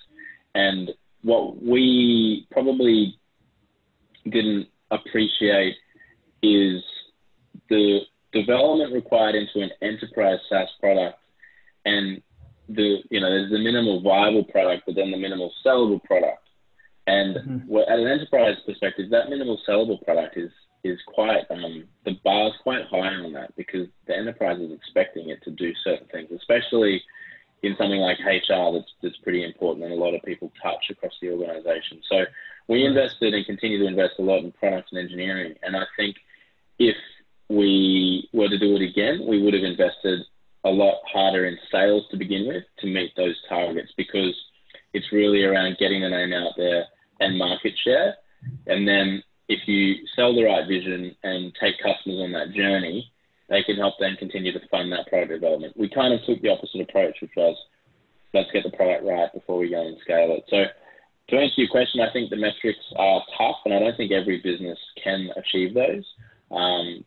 And 0.54 0.90
what 1.22 1.60
we 1.60 2.46
probably 2.52 3.18
didn't 4.28 4.68
appreciate 4.90 5.74
is 6.42 6.82
the 7.68 8.00
development 8.32 8.92
required 8.92 9.34
into 9.34 9.60
an 9.60 9.70
enterprise 9.82 10.38
SaaS 10.48 10.68
product 10.80 11.18
and 11.84 12.22
the 12.68 12.98
you 13.10 13.20
know 13.20 13.28
there's 13.28 13.50
the 13.50 13.58
minimal 13.58 14.00
viable 14.00 14.44
product 14.44 14.84
but 14.86 14.94
then 14.94 15.10
the 15.10 15.16
minimal 15.16 15.52
sellable 15.64 16.02
product 16.02 16.42
and 17.06 17.36
mm-hmm. 17.36 17.76
at 17.76 17.98
an 17.98 18.08
enterprise 18.08 18.56
perspective 18.66 19.10
that 19.10 19.28
minimal 19.28 19.60
sellable 19.68 20.02
product 20.02 20.36
is 20.36 20.50
is 20.84 20.98
quite 21.06 21.50
um, 21.50 21.84
the 22.04 22.12
bar 22.22 22.48
is 22.48 22.54
quite 22.62 22.84
high 22.86 23.14
on 23.14 23.32
that 23.32 23.56
because 23.56 23.88
the 24.06 24.16
enterprise 24.16 24.60
is 24.60 24.70
expecting 24.70 25.30
it 25.30 25.42
to 25.42 25.50
do 25.50 25.72
certain 25.82 26.06
things 26.08 26.30
especially 26.34 27.02
in 27.64 27.76
something 27.76 28.00
like 28.00 28.18
HR 28.18 28.72
that's 28.72 28.92
that's 29.02 29.16
pretty 29.18 29.44
important 29.44 29.84
and 29.84 29.92
a 29.92 29.96
lot 29.96 30.14
of 30.14 30.22
people 30.22 30.52
touch 30.62 30.90
across 30.90 31.12
the 31.20 31.30
organization. 31.30 32.00
So 32.10 32.24
we 32.68 32.84
invested 32.84 33.34
and 33.34 33.44
continue 33.46 33.78
to 33.78 33.86
invest 33.86 34.14
a 34.18 34.22
lot 34.22 34.44
in 34.44 34.52
product 34.52 34.92
and 34.92 35.00
engineering. 35.00 35.54
And 35.62 35.76
I 35.76 35.84
think 35.96 36.16
if 36.78 36.96
we 37.48 38.28
were 38.32 38.48
to 38.48 38.58
do 38.58 38.76
it 38.76 38.82
again, 38.82 39.26
we 39.26 39.42
would 39.42 39.54
have 39.54 39.64
invested 39.64 40.20
a 40.64 40.70
lot 40.70 41.00
harder 41.06 41.46
in 41.46 41.58
sales 41.70 42.04
to 42.10 42.16
begin 42.16 42.46
with 42.46 42.64
to 42.78 42.86
meet 42.86 43.12
those 43.16 43.36
targets 43.48 43.92
because 43.96 44.34
it's 44.92 45.12
really 45.12 45.44
around 45.44 45.76
getting 45.78 46.02
the 46.02 46.08
name 46.08 46.32
out 46.32 46.52
there 46.56 46.84
and 47.20 47.38
market 47.38 47.74
share. 47.82 48.16
And 48.66 48.88
then 48.88 49.22
if 49.48 49.68
you 49.68 50.06
sell 50.16 50.34
the 50.34 50.44
right 50.44 50.66
vision 50.66 51.14
and 51.22 51.54
take 51.60 51.76
customers 51.78 52.20
on 52.20 52.32
that 52.32 52.52
journey, 52.52 53.10
they 53.48 53.62
can 53.62 53.76
help 53.76 53.94
then 54.00 54.16
continue 54.16 54.52
to 54.52 54.68
fund 54.68 54.90
that 54.92 55.06
product 55.06 55.32
development. 55.32 55.76
We 55.76 55.88
kind 55.88 56.14
of 56.14 56.24
took 56.24 56.40
the 56.40 56.50
opposite 56.50 56.80
approach, 56.80 57.16
which 57.20 57.32
was 57.36 57.56
let's 58.32 58.50
get 58.52 58.64
the 58.64 58.76
product 58.76 59.04
right 59.04 59.32
before 59.32 59.58
we 59.58 59.70
go 59.70 59.86
and 59.86 59.96
scale 60.02 60.32
it. 60.32 60.44
So 60.48 60.64
to 61.28 61.36
answer 61.36 61.54
your 61.60 61.68
question, 61.68 62.00
I 62.00 62.12
think 62.12 62.30
the 62.30 62.36
metrics 62.36 62.84
are 62.96 63.22
tough, 63.38 63.56
and 63.64 63.74
I 63.74 63.78
don't 63.78 63.96
think 63.96 64.12
every 64.12 64.40
business 64.42 64.78
can 65.02 65.30
achieve 65.36 65.74
those. 65.74 66.04
Um, 66.50 67.04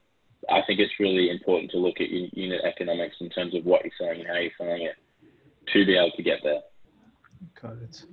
I 0.50 0.62
think 0.65 0.80
it's 0.80 1.00
really 1.00 1.30
important 1.30 1.71
to 1.71 1.78
look 1.78 2.00
at 2.00 2.10
unit 2.10 2.62
economics 2.63 3.17
in 3.19 3.30
terms 3.30 3.56
of 3.56 3.65
what 3.65 3.84
you're 3.84 3.93
selling 3.97 4.21
and 4.21 4.28
how 4.28 4.38
you're 4.38 4.52
selling 4.58 4.84
it 4.84 4.95
to 5.73 5.86
be 5.86 5.97
able 5.97 6.12
to 6.12 6.23
get 6.23 6.39
there. 6.43 6.62
Got 7.62 7.78
it. 7.84 8.04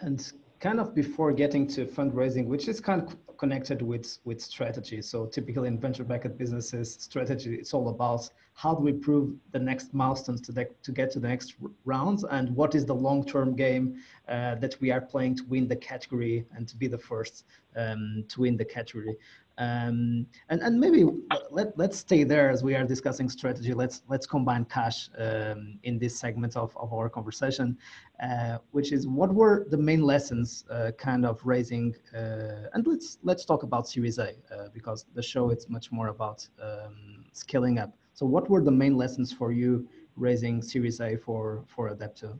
And 0.00 0.32
kind 0.62 0.78
of 0.78 0.94
before 0.94 1.32
getting 1.32 1.66
to 1.66 1.84
fundraising, 1.84 2.46
which 2.46 2.68
is 2.68 2.80
kind 2.80 3.02
of 3.02 3.36
connected 3.36 3.82
with 3.82 4.18
with 4.24 4.40
strategy. 4.40 5.02
So 5.02 5.26
typically 5.26 5.66
in 5.66 5.76
venture 5.78 6.04
backed 6.04 6.38
businesses, 6.38 6.96
strategy 7.00 7.56
it's 7.56 7.74
all 7.74 7.88
about 7.88 8.30
how 8.54 8.72
do 8.74 8.82
we 8.82 8.92
prove 8.92 9.34
the 9.50 9.58
next 9.58 9.92
milestones 9.92 10.40
to, 10.42 10.52
the, 10.52 10.68
to 10.82 10.92
get 10.92 11.10
to 11.12 11.18
the 11.18 11.26
next 11.26 11.54
rounds 11.84 12.22
and 12.24 12.54
what 12.54 12.74
is 12.74 12.84
the 12.86 12.94
long 12.94 13.24
term 13.24 13.56
game 13.56 13.96
uh, 14.28 14.54
that 14.56 14.80
we 14.80 14.92
are 14.92 15.00
playing 15.00 15.34
to 15.36 15.44
win 15.48 15.66
the 15.66 15.76
category 15.76 16.44
and 16.54 16.68
to 16.68 16.76
be 16.76 16.86
the 16.86 17.02
first 17.10 17.44
um, 17.76 18.24
to 18.28 18.42
win 18.42 18.56
the 18.56 18.64
category. 18.64 19.16
Um, 19.58 20.26
and, 20.48 20.62
and 20.62 20.80
maybe 20.80 21.04
let, 21.50 21.76
let's 21.76 21.98
stay 21.98 22.24
there 22.24 22.50
as 22.50 22.62
we 22.62 22.74
are 22.74 22.84
discussing 22.84 23.28
strategy. 23.28 23.74
Let's, 23.74 24.02
let's 24.08 24.26
combine 24.26 24.64
cash 24.64 25.10
um, 25.18 25.78
in 25.82 25.98
this 25.98 26.18
segment 26.18 26.56
of, 26.56 26.76
of 26.76 26.92
our 26.92 27.08
conversation, 27.08 27.76
uh, 28.22 28.58
which 28.70 28.92
is 28.92 29.06
what 29.06 29.32
were 29.32 29.66
the 29.70 29.76
main 29.76 30.02
lessons 30.02 30.64
uh, 30.70 30.92
kind 30.98 31.26
of 31.26 31.40
raising, 31.44 31.94
uh, 32.14 32.68
and 32.72 32.86
let's, 32.86 33.18
let's 33.22 33.44
talk 33.44 33.62
about 33.62 33.88
Series 33.88 34.18
A 34.18 34.30
uh, 34.50 34.68
because 34.72 35.06
the 35.14 35.22
show 35.22 35.50
it's 35.50 35.68
much 35.68 35.92
more 35.92 36.08
about 36.08 36.48
um, 36.60 37.24
scaling 37.32 37.78
up. 37.78 37.92
So 38.14 38.26
what 38.26 38.48
were 38.48 38.62
the 38.62 38.70
main 38.70 38.96
lessons 38.96 39.32
for 39.32 39.52
you 39.52 39.86
raising 40.16 40.62
Series 40.62 41.00
A 41.00 41.16
for, 41.16 41.64
for 41.66 41.94
Adepto? 41.94 42.38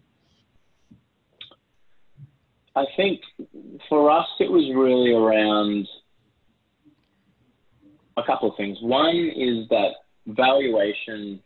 I 2.75 2.87
think 2.97 3.21
for 3.89 4.11
us, 4.11 4.27
it 4.41 4.51
was 4.51 4.65
really 4.75 5.13
around 5.13 5.87
a 8.17 8.23
couple 8.25 8.51
of 8.51 8.57
things. 8.57 8.79
One 8.81 9.17
is 9.17 9.69
that 9.69 9.93
valuation 10.27 11.41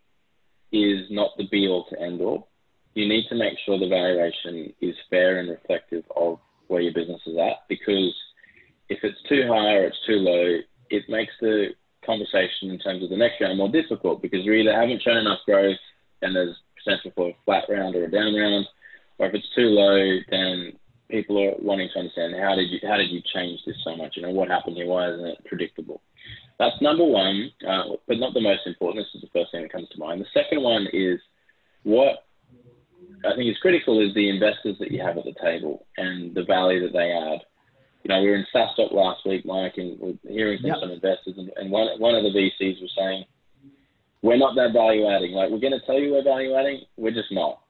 is 0.72 1.06
not 1.10 1.30
the 1.36 1.46
be 1.48 1.68
all 1.68 1.86
to 1.90 2.00
end 2.00 2.20
all. 2.20 2.48
You 2.94 3.08
need 3.08 3.26
to 3.28 3.34
make 3.34 3.54
sure 3.64 3.78
the 3.78 3.88
valuation 3.88 4.72
is 4.80 4.94
fair 5.10 5.38
and 5.38 5.50
reflective 5.50 6.04
of 6.14 6.38
where 6.68 6.80
your 6.80 6.94
business 6.94 7.20
is 7.26 7.36
at 7.36 7.68
because 7.68 8.14
if 8.88 8.98
it's 9.02 9.22
too 9.28 9.44
high 9.48 9.74
or 9.74 9.84
it's 9.84 10.06
too 10.06 10.16
low, 10.16 10.58
it 10.90 11.02
makes 11.08 11.32
the 11.40 11.68
conversation 12.04 12.70
in 12.70 12.78
terms 12.78 13.02
of 13.02 13.10
the 13.10 13.16
next 13.16 13.40
round 13.40 13.58
more 13.58 13.68
difficult 13.68 14.22
because 14.22 14.44
you 14.44 14.52
either 14.52 14.72
haven't 14.72 15.02
shown 15.02 15.16
enough 15.16 15.40
growth 15.44 15.78
and 16.22 16.34
there's 16.34 16.56
potential 16.82 17.12
for 17.14 17.30
a 17.30 17.36
flat 17.44 17.64
round 17.68 17.94
or 17.94 18.04
a 18.04 18.10
down 18.10 18.34
round, 18.34 18.66
or 19.18 19.26
if 19.26 19.34
it's 19.34 19.54
too 19.54 19.68
low, 19.68 20.18
then 20.30 20.72
people 21.10 21.38
are 21.42 21.54
wanting 21.58 21.88
to 21.92 21.98
understand 21.98 22.34
how 22.40 22.54
did 22.54 22.70
you 22.70 22.78
how 22.82 22.96
did 22.96 23.10
you 23.10 23.20
change 23.34 23.60
this 23.66 23.76
so 23.84 23.96
much? 23.96 24.16
You 24.16 24.22
know 24.22 24.30
what 24.30 24.48
happened 24.48 24.76
here? 24.76 24.86
Why 24.86 25.12
isn't 25.12 25.26
it 25.26 25.44
predictable? 25.44 26.00
That's 26.58 26.80
number 26.80 27.04
one, 27.04 27.50
uh, 27.68 27.96
but 28.08 28.18
not 28.18 28.32
the 28.32 28.40
most 28.40 28.66
important. 28.66 29.04
This 29.04 29.22
is 29.22 29.28
the 29.28 29.38
first 29.38 29.52
thing 29.52 29.62
that 29.62 29.72
comes 29.72 29.88
to 29.90 29.98
mind. 29.98 30.20
The 30.20 30.40
second 30.40 30.62
one 30.62 30.86
is 30.92 31.20
what 31.82 32.26
I 33.24 33.34
think 33.36 33.50
is 33.50 33.58
critical 33.58 34.00
is 34.00 34.14
the 34.14 34.28
investors 34.28 34.76
that 34.78 34.90
you 34.90 35.00
have 35.02 35.18
at 35.18 35.24
the 35.24 35.34
table 35.42 35.86
and 35.96 36.34
the 36.34 36.44
value 36.44 36.80
that 36.82 36.92
they 36.92 37.12
add. 37.12 37.40
you 38.02 38.08
know, 38.08 38.22
we 38.22 38.28
were 38.30 38.36
in 38.36 38.46
SaaStock 38.54 38.92
last 38.92 39.26
week, 39.26 39.44
Mike, 39.44 39.74
and 39.76 39.98
we're 39.98 40.14
hearing 40.30 40.58
from 40.60 40.68
yep. 40.68 40.78
some 40.80 40.90
investors, 40.90 41.34
and, 41.36 41.50
and 41.56 41.70
one 41.70 41.88
one 41.98 42.14
of 42.14 42.22
the 42.22 42.30
VCs 42.30 42.80
was 42.80 42.92
saying, 42.96 43.24
"We're 44.22 44.38
not 44.38 44.54
that 44.56 44.72
value 44.72 45.08
adding. 45.08 45.32
Like, 45.32 45.50
we're 45.50 45.60
going 45.60 45.78
to 45.78 45.84
tell 45.84 45.98
you 45.98 46.12
we're 46.12 46.22
value 46.22 46.54
adding, 46.54 46.82
we're 46.96 47.10
just 47.10 47.32
not. 47.32 47.60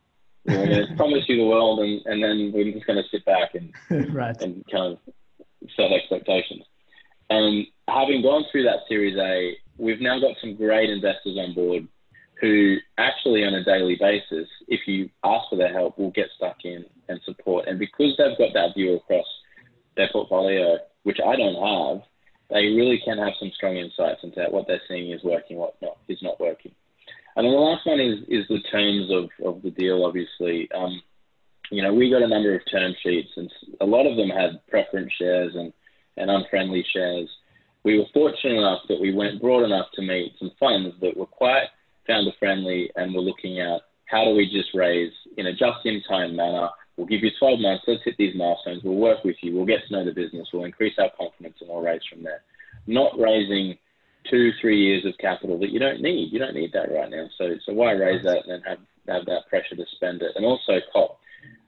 We're 0.45 0.67
going 0.67 0.87
to 0.89 0.97
promise 0.97 1.25
you 1.29 1.37
the 1.37 1.47
world, 1.47 1.81
and, 1.81 2.03
and 2.07 2.23
then 2.23 2.53
we're 2.55 2.73
just 2.73 2.87
going 2.87 3.03
to 3.03 3.09
sit 3.11 3.25
back 3.25 3.55
and 3.55 3.73
right. 4.15 4.37
and 4.41 4.65
kind 4.71 4.93
of 4.93 4.99
set 5.77 5.93
expectations." 5.93 6.65
And 7.29 7.67
having 7.89 8.23
gone 8.23 8.45
through 8.51 8.65
that 8.65 8.81
Series 8.89 9.17
A, 9.19 9.57
we've 9.79 10.01
now 10.01 10.19
got 10.21 10.37
some 10.41 10.57
great 10.57 10.91
investors 10.91 11.39
on 11.39 11.55
board 11.55 11.89
who 12.41 12.77
actually 12.99 13.45
on 13.45 13.55
a 13.55 13.65
daily 13.65 13.97
basis, 13.99 14.49
if 14.69 14.81
you 14.87 15.09
ask 15.25 15.49
for 15.49 15.57
their 15.57 15.73
help, 15.73 15.99
will 15.99 16.11
get 16.11 16.29
stuck 16.37 16.57
in 16.65 16.85
and 17.09 17.21
support. 17.25 17.67
And 17.67 17.79
because 17.79 18.15
they've 18.19 18.37
got 18.37 18.53
that 18.53 18.75
view 18.75 18.97
across 18.97 19.27
their 19.97 20.09
portfolio, 20.13 20.77
which 21.05 21.19
I 21.25 21.37
don't 21.37 21.55
have, 21.55 22.03
they 22.51 22.67
really 22.77 23.01
can 23.05 23.19
have 23.19 23.33
some 23.39 23.51
strong 23.55 23.77
insights 23.77 24.21
into 24.23 24.45
what 24.51 24.67
they're 24.67 24.83
seeing 24.87 25.11
is 25.13 25.25
working, 25.25 25.57
what 25.57 25.77
not 25.81 25.97
is 26.09 26.19
not 26.23 26.39
working. 26.39 26.73
And 27.35 27.45
then 27.45 27.53
the 27.53 27.59
last 27.59 27.87
one 27.87 28.01
is 28.01 28.21
is 28.29 28.47
the 28.49 28.61
terms 28.71 29.11
of, 29.11 29.31
of 29.47 29.63
the 29.63 29.71
deal. 29.71 30.05
Obviously, 30.05 30.69
um, 30.73 31.03
you 31.71 31.83
know, 31.83 31.93
we 31.93 32.11
got 32.11 32.23
a 32.23 32.29
number 32.29 32.55
of 32.55 32.61
term 32.71 32.95
sheets, 33.03 33.31
and 33.37 33.51
a 33.81 33.87
lot 33.87 34.07
of 34.07 34.17
them 34.17 34.29
had 34.29 34.65
preference 34.69 35.13
shares 35.19 35.55
and 35.55 35.73
and 36.17 36.31
unfriendly 36.31 36.85
shares. 36.93 37.29
We 37.87 37.99
were 37.99 38.11
fortunate 38.13 38.59
enough 38.59 38.81
that 38.89 39.01
we 39.01 39.15
went 39.15 39.41
broad 39.41 39.63
enough 39.63 39.87
to 39.95 40.03
meet 40.03 40.35
some 40.41 40.51
funds 40.59 40.97
that 41.01 41.17
were 41.17 41.25
quite 41.25 41.69
founder 42.05 42.33
friendly 42.37 42.91
and 42.97 43.15
we're 43.15 43.21
looking 43.21 43.61
at 43.61 43.83
how 44.07 44.25
do 44.25 44.35
we 44.35 44.51
just 44.51 44.75
raise 44.75 45.13
in 45.37 45.47
a 45.47 45.53
just 45.53 45.85
in 45.85 46.03
time 46.03 46.35
manner. 46.35 46.69
We'll 46.97 47.07
give 47.07 47.23
you 47.23 47.31
12 47.39 47.61
months. 47.61 47.85
Let's 47.87 48.03
hit 48.05 48.17
these 48.19 48.35
milestones. 48.35 48.83
We'll 48.83 48.97
work 48.97 49.23
with 49.23 49.37
you. 49.41 49.55
We'll 49.55 49.67
get 49.67 49.87
to 49.87 49.93
know 49.93 50.05
the 50.05 50.11
business. 50.11 50.49
We'll 50.53 50.65
increase 50.65 50.95
our 50.99 51.13
confidence 51.17 51.59
and 51.61 51.71
we'll 51.71 51.81
raise 51.81 52.01
from 52.11 52.25
there. 52.25 52.43
Not 52.89 53.17
raising 53.21 53.79
two, 54.29 54.51
three 54.61 54.83
years 54.83 55.07
of 55.07 55.17
capital 55.19 55.57
that 55.61 55.71
you 55.71 55.79
don't 55.79 56.03
need. 56.03 56.33
You 56.33 56.41
don't 56.41 56.57
need 56.57 56.73
that 56.73 56.91
right 56.91 57.09
now. 57.09 57.29
So, 57.39 57.55
so 57.65 57.73
why 57.73 57.93
raise 57.93 58.25
that 58.25 58.49
and 58.49 58.51
then 58.51 58.63
have, 58.67 58.81
have 59.07 59.27
that 59.27 59.47
pressure 59.49 59.77
to 59.77 59.87
spend 59.95 60.23
it 60.23 60.33
and 60.35 60.45
also 60.45 60.81
cop 60.93 61.21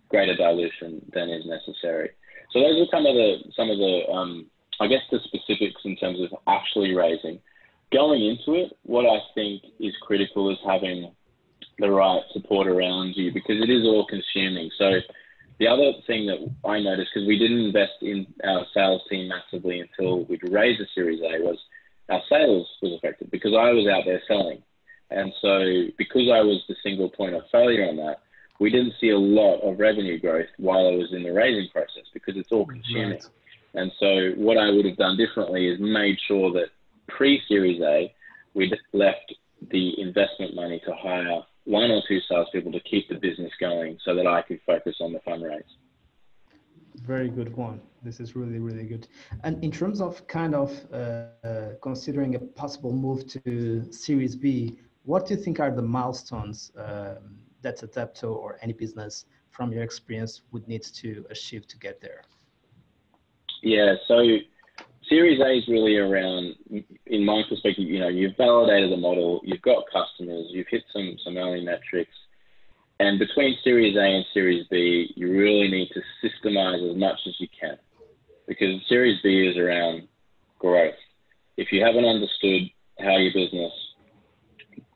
greater 0.09 0.35
dilution 0.35 1.01
than 1.15 1.29
is 1.29 1.47
necessary. 1.47 2.11
So 2.51 2.59
those 2.59 2.81
are 2.81 2.91
some 2.91 3.07
of 3.07 3.15
the 3.15 3.37
some 3.55 3.71
of 3.71 3.79
the 3.79 4.03
um, 4.11 4.47
I 4.81 4.87
guess 4.87 5.03
the 5.11 5.19
specifics 5.25 5.83
in 5.85 5.97
terms 5.97 6.21
of 6.21 6.37
actually 6.47 6.95
raising 6.95 7.41
going 7.93 8.25
into 8.25 8.55
it, 8.61 8.77
what 8.85 9.07
I 9.07 9.19
think 9.35 9.63
is 9.81 9.95
critical 10.03 10.51
is 10.51 10.59
having 10.67 11.13
the 11.79 11.91
right 11.91 12.23
support 12.33 12.67
around 12.67 13.17
you 13.17 13.33
because 13.33 13.63
it 13.63 13.71
is 13.71 13.85
all 13.85 14.07
consuming. 14.07 14.71
So 14.79 15.01
the 15.59 15.69
other 15.69 15.93
thing 16.07 16.27
that 16.27 16.39
I 16.69 16.81
noticed, 16.81 17.11
because 17.15 17.27
we 17.27 17.39
didn't 17.39 17.67
invest 17.67 18.03
in 18.03 18.27
our 18.45 18.67
sales 18.75 19.03
team 19.09 19.29
massively 19.29 19.81
until 19.81 20.25
we'd 20.25 20.43
raised 20.51 20.81
a 20.81 20.87
Series 20.95 21.21
A, 21.21 21.43
was 21.43 21.59
our 22.09 22.23
sales 22.29 22.69
was 22.83 22.93
affected 22.93 23.31
because 23.31 23.55
I 23.55 23.71
was 23.71 23.87
out 23.87 24.05
there 24.05 24.23
selling. 24.27 24.63
And 25.11 25.33
so 25.41 25.87
because 25.97 26.29
I 26.33 26.41
was 26.41 26.63
the 26.69 26.77
single 26.83 27.09
point 27.09 27.35
of 27.35 27.43
failure 27.51 27.89
on 27.89 27.97
that, 27.97 28.21
we 28.61 28.71
didn't 28.71 28.95
see 29.01 29.11
a 29.11 29.19
lot 29.19 29.61
of 29.61 29.79
revenue 29.79 30.19
growth 30.19 30.49
while 30.59 30.89
I 30.89 30.97
was 30.97 31.13
in 31.13 31.23
the 31.23 31.33
raising 31.33 31.71
process 31.71 32.05
because 32.13 32.37
it's 32.37 32.51
all 32.51 32.67
consuming. 32.67 33.13
Right. 33.13 33.27
And 33.75 33.93
so 33.99 34.31
what 34.37 34.57
I 34.57 34.71
would 34.71 34.85
have 34.87 34.97
done 34.97 35.17
differently 35.17 35.69
is 35.69 35.79
made 35.81 36.19
sure 36.27 36.53
that 36.53 36.69
pre-Series 37.09 37.81
A, 37.83 38.13
we'd 38.55 38.75
left 38.93 39.35
the 39.71 40.01
investment 40.01 40.55
money 40.55 40.81
to 40.87 40.95
hire 40.95 41.43
one 41.65 41.91
or 41.91 42.03
two 42.09 42.21
salespeople 42.29 42.73
to 42.73 42.81
keep 42.81 43.09
the 43.09 43.17
business 43.17 43.53
going 43.61 43.99
so 44.05 44.15
that 44.15 44.27
I 44.27 44.43
could 44.43 44.61
focus 44.67 44.97
on 45.01 45.13
the 45.13 45.21
fundraise. 45.21 45.63
Very 47.03 47.29
good 47.29 47.55
one. 47.57 47.81
This 48.03 48.21
is 48.21 48.35
really, 48.35 48.59
really 48.59 48.85
good. 48.85 49.07
And 49.45 49.63
in 49.63 49.71
terms 49.71 50.01
of 50.01 50.27
kind 50.27 50.55
of 50.55 50.71
uh, 50.93 51.75
considering 51.83 52.35
a 52.35 52.39
possible 52.39 52.93
move 52.93 53.27
to 53.45 53.87
Series 53.93 54.35
B, 54.35 54.79
what 55.05 55.27
do 55.27 55.35
you 55.35 55.41
think 55.41 55.61
are 55.61 55.71
the 55.71 55.83
milestones 55.83 56.73
um, 56.77 57.39
that 57.63 57.79
Adepto 57.79 58.35
or 58.35 58.59
any 58.63 58.73
business 58.73 59.27
from 59.51 59.73
your 59.73 59.83
experience 59.83 60.43
would 60.53 60.67
need 60.69 60.83
to 60.83 61.25
achieve 61.31 61.67
to 61.69 61.79
get 61.79 62.01
there? 62.01 62.23
Yeah, 63.63 63.95
so 64.07 64.23
Series 65.09 65.41
A 65.41 65.59
is 65.59 65.69
really 65.69 65.97
around, 65.97 66.55
in 67.07 67.25
my 67.25 67.43
perspective, 67.49 67.85
you 67.85 67.99
know, 67.99 68.09
you've 68.09 68.37
validated 68.37 68.93
the 68.93 68.97
model, 68.97 69.41
you've 69.43 69.63
got 69.63 69.85
customers, 69.93 70.47
you've 70.51 70.69
hit 70.69 70.85
some, 70.93 71.17
some 71.25 71.37
early 71.37 71.65
metrics. 71.65 72.15
And 73.01 73.19
between 73.19 73.57
Series 73.63 73.97
A 73.97 74.01
and 74.01 74.25
Series 74.35 74.67
B, 74.71 75.13
you 75.17 75.31
really 75.31 75.69
need 75.69 75.91
to 75.95 76.03
systemize 76.23 76.91
as 76.91 76.97
much 76.97 77.21
as 77.27 77.35
you 77.39 77.49
can 77.59 77.79
because 78.47 78.81
Series 78.89 79.21
B 79.23 79.47
is 79.47 79.57
around 79.57 80.09
growth. 80.59 80.95
If 81.57 81.71
you 81.71 81.85
haven't 81.85 82.05
understood 82.05 82.63
how 82.99 83.17
your 83.19 83.33
business 83.33 83.73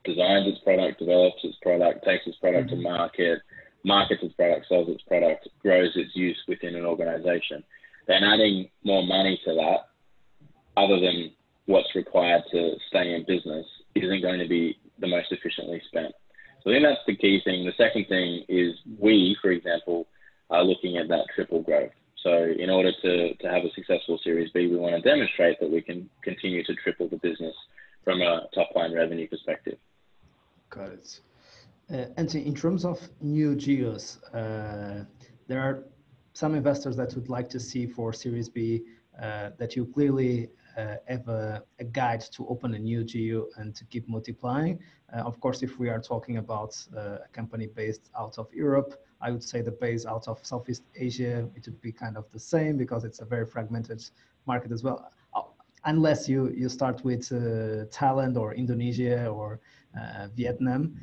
designs 0.03 0.47
its 0.47 0.59
product, 0.59 0.99
develops 0.99 1.43
its 1.43 1.57
product, 1.61 2.03
takes 2.03 2.27
its 2.27 2.37
product 2.37 2.67
mm-hmm. 2.67 2.77
to 2.77 2.89
market, 2.89 3.39
markets 3.85 4.21
its 4.23 4.33
product, 4.33 4.67
sells 4.67 4.89
its 4.89 5.03
product, 5.03 5.47
grows 5.61 5.91
its 5.95 6.15
use 6.15 6.41
within 6.47 6.75
an 6.75 6.85
organization, 6.85 7.63
then 8.07 8.23
adding 8.23 8.69
more 8.83 9.05
money 9.05 9.39
to 9.45 9.53
that 9.53 9.89
other 10.75 10.99
than 10.99 11.31
what's 11.65 11.95
required 11.95 12.43
to 12.51 12.75
stay 12.89 13.13
in 13.13 13.25
business 13.25 13.65
isn't 13.95 14.21
going 14.21 14.39
to 14.39 14.47
be 14.47 14.77
the 14.99 15.07
most 15.07 15.31
efficiently 15.31 15.81
spent. 15.87 16.13
So 16.63 16.69
I 16.69 16.73
think 16.73 16.85
that's 16.85 17.05
the 17.05 17.15
key 17.15 17.41
thing. 17.43 17.65
The 17.65 17.73
second 17.77 18.05
thing 18.07 18.43
is 18.47 18.75
we, 18.99 19.37
for 19.41 19.51
example, 19.51 20.07
are 20.49 20.63
looking 20.63 20.97
at 20.97 21.07
that 21.09 21.25
triple 21.35 21.61
growth. 21.61 21.91
So 22.21 22.53
in 22.57 22.69
order 22.69 22.91
to, 23.01 23.35
to 23.35 23.47
have 23.49 23.63
a 23.65 23.71
successful 23.75 24.19
Series 24.23 24.49
B, 24.51 24.67
we 24.67 24.77
want 24.77 24.95
to 24.95 25.01
demonstrate 25.01 25.59
that 25.59 25.69
we 25.69 25.81
can 25.81 26.09
continue 26.23 26.63
to 26.63 26.73
triple 26.75 27.09
the 27.09 27.17
business 27.17 27.55
from 28.03 28.21
a 28.21 28.47
top 28.53 28.69
line 28.75 28.93
revenue 28.93 29.27
perspective. 29.27 29.77
Got 30.69 30.93
it. 30.93 31.19
Uh, 31.91 32.05
and 32.15 32.33
in 32.33 32.55
terms 32.55 32.85
of 32.85 32.97
new 33.21 33.55
geos, 33.55 34.23
uh, 34.33 35.03
there 35.47 35.59
are 35.59 35.83
some 36.33 36.55
investors 36.55 36.95
that 36.97 37.13
would 37.15 37.29
like 37.29 37.49
to 37.49 37.59
see 37.59 37.85
for 37.85 38.11
Series 38.11 38.49
B 38.49 38.83
uh, 39.21 39.51
that 39.57 39.75
you 39.75 39.85
clearly 39.85 40.49
uh, 40.75 40.95
have 41.07 41.27
a, 41.27 41.63
a, 41.79 41.83
guide 41.83 42.21
to 42.21 42.47
open 42.47 42.73
a 42.73 42.79
new 42.79 43.03
geo 43.03 43.45
and 43.57 43.75
to 43.75 43.85
keep 43.85 44.09
multiplying. 44.09 44.79
Uh, 45.13 45.17
of 45.17 45.39
course, 45.39 45.61
if 45.61 45.77
we 45.77 45.87
are 45.87 46.01
talking 46.01 46.37
about 46.37 46.75
uh, 46.97 47.17
a 47.23 47.27
company 47.31 47.67
based 47.67 48.09
out 48.17 48.39
of 48.39 48.51
Europe, 48.51 48.99
I 49.21 49.29
would 49.29 49.43
say 49.43 49.61
the 49.61 49.71
base 49.71 50.07
out 50.07 50.27
of 50.27 50.43
Southeast 50.43 50.81
Asia, 50.95 51.47
it 51.55 51.65
would 51.67 51.79
be 51.79 51.91
kind 51.91 52.17
of 52.17 52.25
the 52.31 52.39
same 52.39 52.75
because 52.75 53.03
it's 53.03 53.21
a 53.21 53.25
very 53.25 53.45
fragmented 53.45 54.03
market 54.47 54.71
as 54.71 54.81
well. 54.81 55.11
Uh, 55.35 55.41
unless 55.85 56.27
you, 56.27 56.49
you 56.49 56.67
start 56.67 57.03
with 57.03 57.31
uh, 57.31 57.85
Thailand 57.91 58.35
or 58.35 58.55
Indonesia 58.55 59.27
or 59.27 59.59
Vietnam, 60.35 60.95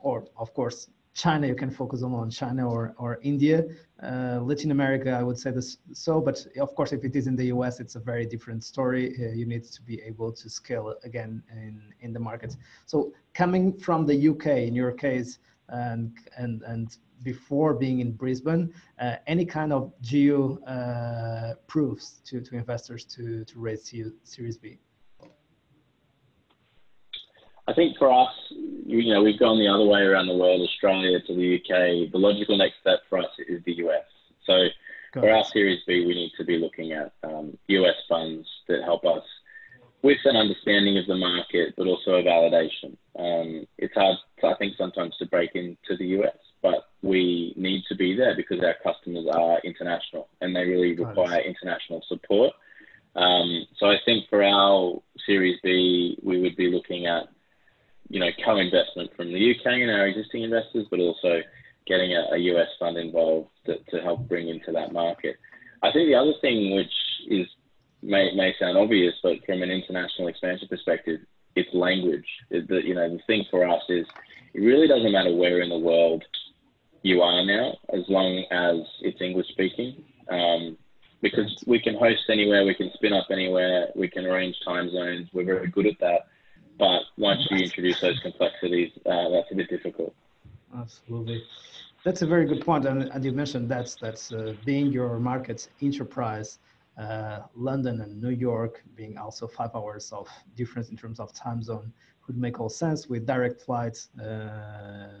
or 0.00 0.26
of 0.36 0.52
course, 0.54 0.88
China, 1.14 1.46
you 1.46 1.54
can 1.54 1.70
focus 1.70 2.02
on, 2.02 2.30
China 2.30 2.68
or, 2.68 2.94
or 2.96 3.18
India. 3.22 3.64
Uh, 4.02 4.40
Latin 4.40 4.70
America, 4.70 5.10
I 5.10 5.22
would 5.22 5.38
say 5.38 5.50
this 5.50 5.78
so, 5.92 6.20
but 6.20 6.46
of 6.58 6.74
course, 6.74 6.92
if 6.92 7.04
it 7.04 7.14
is 7.14 7.26
in 7.26 7.36
the 7.36 7.46
US, 7.46 7.80
it's 7.80 7.96
a 7.96 8.00
very 8.00 8.24
different 8.24 8.64
story. 8.64 9.14
Uh, 9.20 9.32
you 9.32 9.44
need 9.44 9.64
to 9.64 9.82
be 9.82 10.00
able 10.02 10.32
to 10.32 10.48
scale 10.48 10.94
again 11.04 11.42
in, 11.52 11.92
in 12.00 12.12
the 12.12 12.20
market. 12.20 12.56
So 12.86 13.12
coming 13.34 13.72
from 13.78 14.06
the 14.06 14.28
UK, 14.28 14.46
in 14.68 14.74
your 14.74 14.92
case, 14.92 15.38
and, 15.68 16.12
and, 16.36 16.62
and 16.62 16.96
before 17.22 17.74
being 17.74 18.00
in 18.00 18.12
Brisbane, 18.12 18.72
uh, 18.98 19.16
any 19.26 19.44
kind 19.44 19.72
of 19.72 19.92
geo 20.00 20.58
uh, 20.64 21.54
proofs 21.66 22.20
to, 22.24 22.40
to 22.40 22.56
investors 22.56 23.04
to, 23.04 23.44
to 23.44 23.58
raise 23.58 23.92
Series 24.24 24.56
B? 24.56 24.78
I 27.68 27.72
think 27.74 27.96
for 27.96 28.12
us, 28.12 28.32
you 28.92 29.14
know, 29.14 29.22
we've 29.22 29.38
gone 29.38 29.58
the 29.58 29.68
other 29.68 29.84
way 29.84 30.02
around 30.02 30.26
the 30.26 30.36
world, 30.36 30.60
Australia 30.60 31.18
to 31.20 31.34
the 31.34 31.56
UK. 31.56 32.12
The 32.12 32.18
logical 32.18 32.58
next 32.58 32.76
step 32.80 33.00
for 33.08 33.18
us 33.18 33.30
is 33.48 33.62
the 33.64 33.72
US. 33.86 34.04
So 34.46 34.52
Got 35.12 35.20
for 35.20 35.28
it. 35.28 35.32
our 35.32 35.44
Series 35.52 35.80
B, 35.86 36.04
we 36.06 36.14
need 36.14 36.32
to 36.36 36.44
be 36.44 36.58
looking 36.58 36.92
at 36.92 37.12
um, 37.22 37.56
US 37.68 37.96
funds 38.08 38.46
that 38.68 38.82
help 38.84 39.04
us 39.04 39.24
with 40.02 40.18
an 40.24 40.36
understanding 40.36 40.98
of 40.98 41.06
the 41.06 41.14
market, 41.14 41.74
but 41.76 41.86
also 41.86 42.16
a 42.16 42.22
validation. 42.22 42.96
Um, 43.18 43.66
it's 43.78 43.94
hard, 43.94 44.16
I 44.42 44.54
think, 44.58 44.74
sometimes 44.76 45.16
to 45.18 45.26
break 45.26 45.54
into 45.54 45.96
the 45.96 46.20
US, 46.20 46.36
but 46.60 46.88
we 47.02 47.54
need 47.56 47.84
to 47.88 47.94
be 47.94 48.14
there 48.14 48.36
because 48.36 48.62
our 48.62 48.74
customers 48.82 49.26
are 49.32 49.58
international 49.64 50.28
and 50.40 50.54
they 50.54 50.64
really 50.64 50.94
require 50.94 51.40
international 51.40 52.02
support. 52.08 52.52
Um, 53.14 53.66
so 53.78 53.86
I 53.86 53.96
think 54.04 54.28
for 54.28 54.42
our 54.42 55.00
Series 55.24 55.58
B, 55.62 56.18
we 56.22 56.40
would 56.40 56.56
be 56.56 56.70
looking 56.70 57.06
at 57.06 57.28
you 58.12 58.20
know, 58.20 58.28
co-investment 58.44 59.10
from 59.16 59.32
the 59.32 59.50
UK 59.50 59.66
and 59.66 59.90
our 59.90 60.06
existing 60.06 60.42
investors, 60.42 60.86
but 60.90 61.00
also 61.00 61.40
getting 61.86 62.12
a, 62.12 62.34
a 62.34 62.36
US 62.52 62.68
fund 62.78 62.98
involved 62.98 63.48
to, 63.64 63.78
to 63.90 64.02
help 64.02 64.28
bring 64.28 64.48
into 64.48 64.70
that 64.70 64.92
market. 64.92 65.36
I 65.82 65.90
think 65.92 66.08
the 66.08 66.14
other 66.14 66.34
thing 66.42 66.76
which 66.76 66.92
is 67.28 67.46
may, 68.02 68.34
may 68.34 68.54
sound 68.60 68.76
obvious, 68.76 69.14
but 69.22 69.44
from 69.46 69.62
an 69.62 69.70
international 69.70 70.28
expansion 70.28 70.68
perspective, 70.68 71.20
it's 71.56 71.72
language. 71.72 72.26
It, 72.50 72.68
the, 72.68 72.84
you 72.84 72.94
know, 72.94 73.08
the 73.08 73.22
thing 73.26 73.46
for 73.50 73.66
us 73.66 73.82
is 73.88 74.06
it 74.52 74.60
really 74.60 74.86
doesn't 74.86 75.10
matter 75.10 75.34
where 75.34 75.62
in 75.62 75.70
the 75.70 75.78
world 75.78 76.22
you 77.00 77.22
are 77.22 77.46
now, 77.46 77.78
as 77.94 78.02
long 78.08 78.44
as 78.50 78.86
it's 79.00 79.22
English 79.22 79.48
speaking. 79.48 80.04
Um, 80.28 80.76
because 81.22 81.64
we 81.66 81.80
can 81.80 81.94
host 81.94 82.28
anywhere, 82.28 82.66
we 82.66 82.74
can 82.74 82.90
spin 82.92 83.14
up 83.14 83.28
anywhere, 83.30 83.88
we 83.96 84.08
can 84.08 84.26
arrange 84.26 84.56
time 84.66 84.90
zones. 84.90 85.30
We're 85.32 85.46
very 85.46 85.68
good 85.68 85.86
at 85.86 85.98
that. 86.00 86.26
But 86.78 87.02
once 87.16 87.46
you 87.50 87.58
introduce 87.58 88.00
those 88.00 88.18
complexities, 88.20 88.92
uh, 89.06 89.28
that's 89.30 89.50
a 89.50 89.54
bit 89.54 89.68
difficult. 89.68 90.14
Absolutely. 90.76 91.44
That's 92.04 92.22
a 92.22 92.26
very 92.26 92.46
good 92.46 92.64
point. 92.64 92.84
And 92.86 93.10
as 93.12 93.24
you 93.24 93.32
mentioned, 93.32 93.68
that's, 93.68 93.94
that's 93.94 94.32
uh, 94.32 94.54
being 94.64 94.90
your 94.90 95.18
market's 95.20 95.68
enterprise, 95.80 96.58
uh, 96.98 97.40
London 97.54 98.00
and 98.00 98.20
New 98.20 98.30
York 98.30 98.82
being 98.94 99.16
also 99.18 99.46
five 99.46 99.70
hours 99.74 100.12
of 100.12 100.28
difference 100.56 100.90
in 100.90 100.96
terms 100.96 101.20
of 101.20 101.32
time 101.32 101.62
zone 101.62 101.92
would 102.26 102.36
make 102.36 102.60
all 102.60 102.68
sense 102.68 103.08
with 103.08 103.26
direct 103.26 103.60
flights 103.60 104.08
uh, 104.20 105.20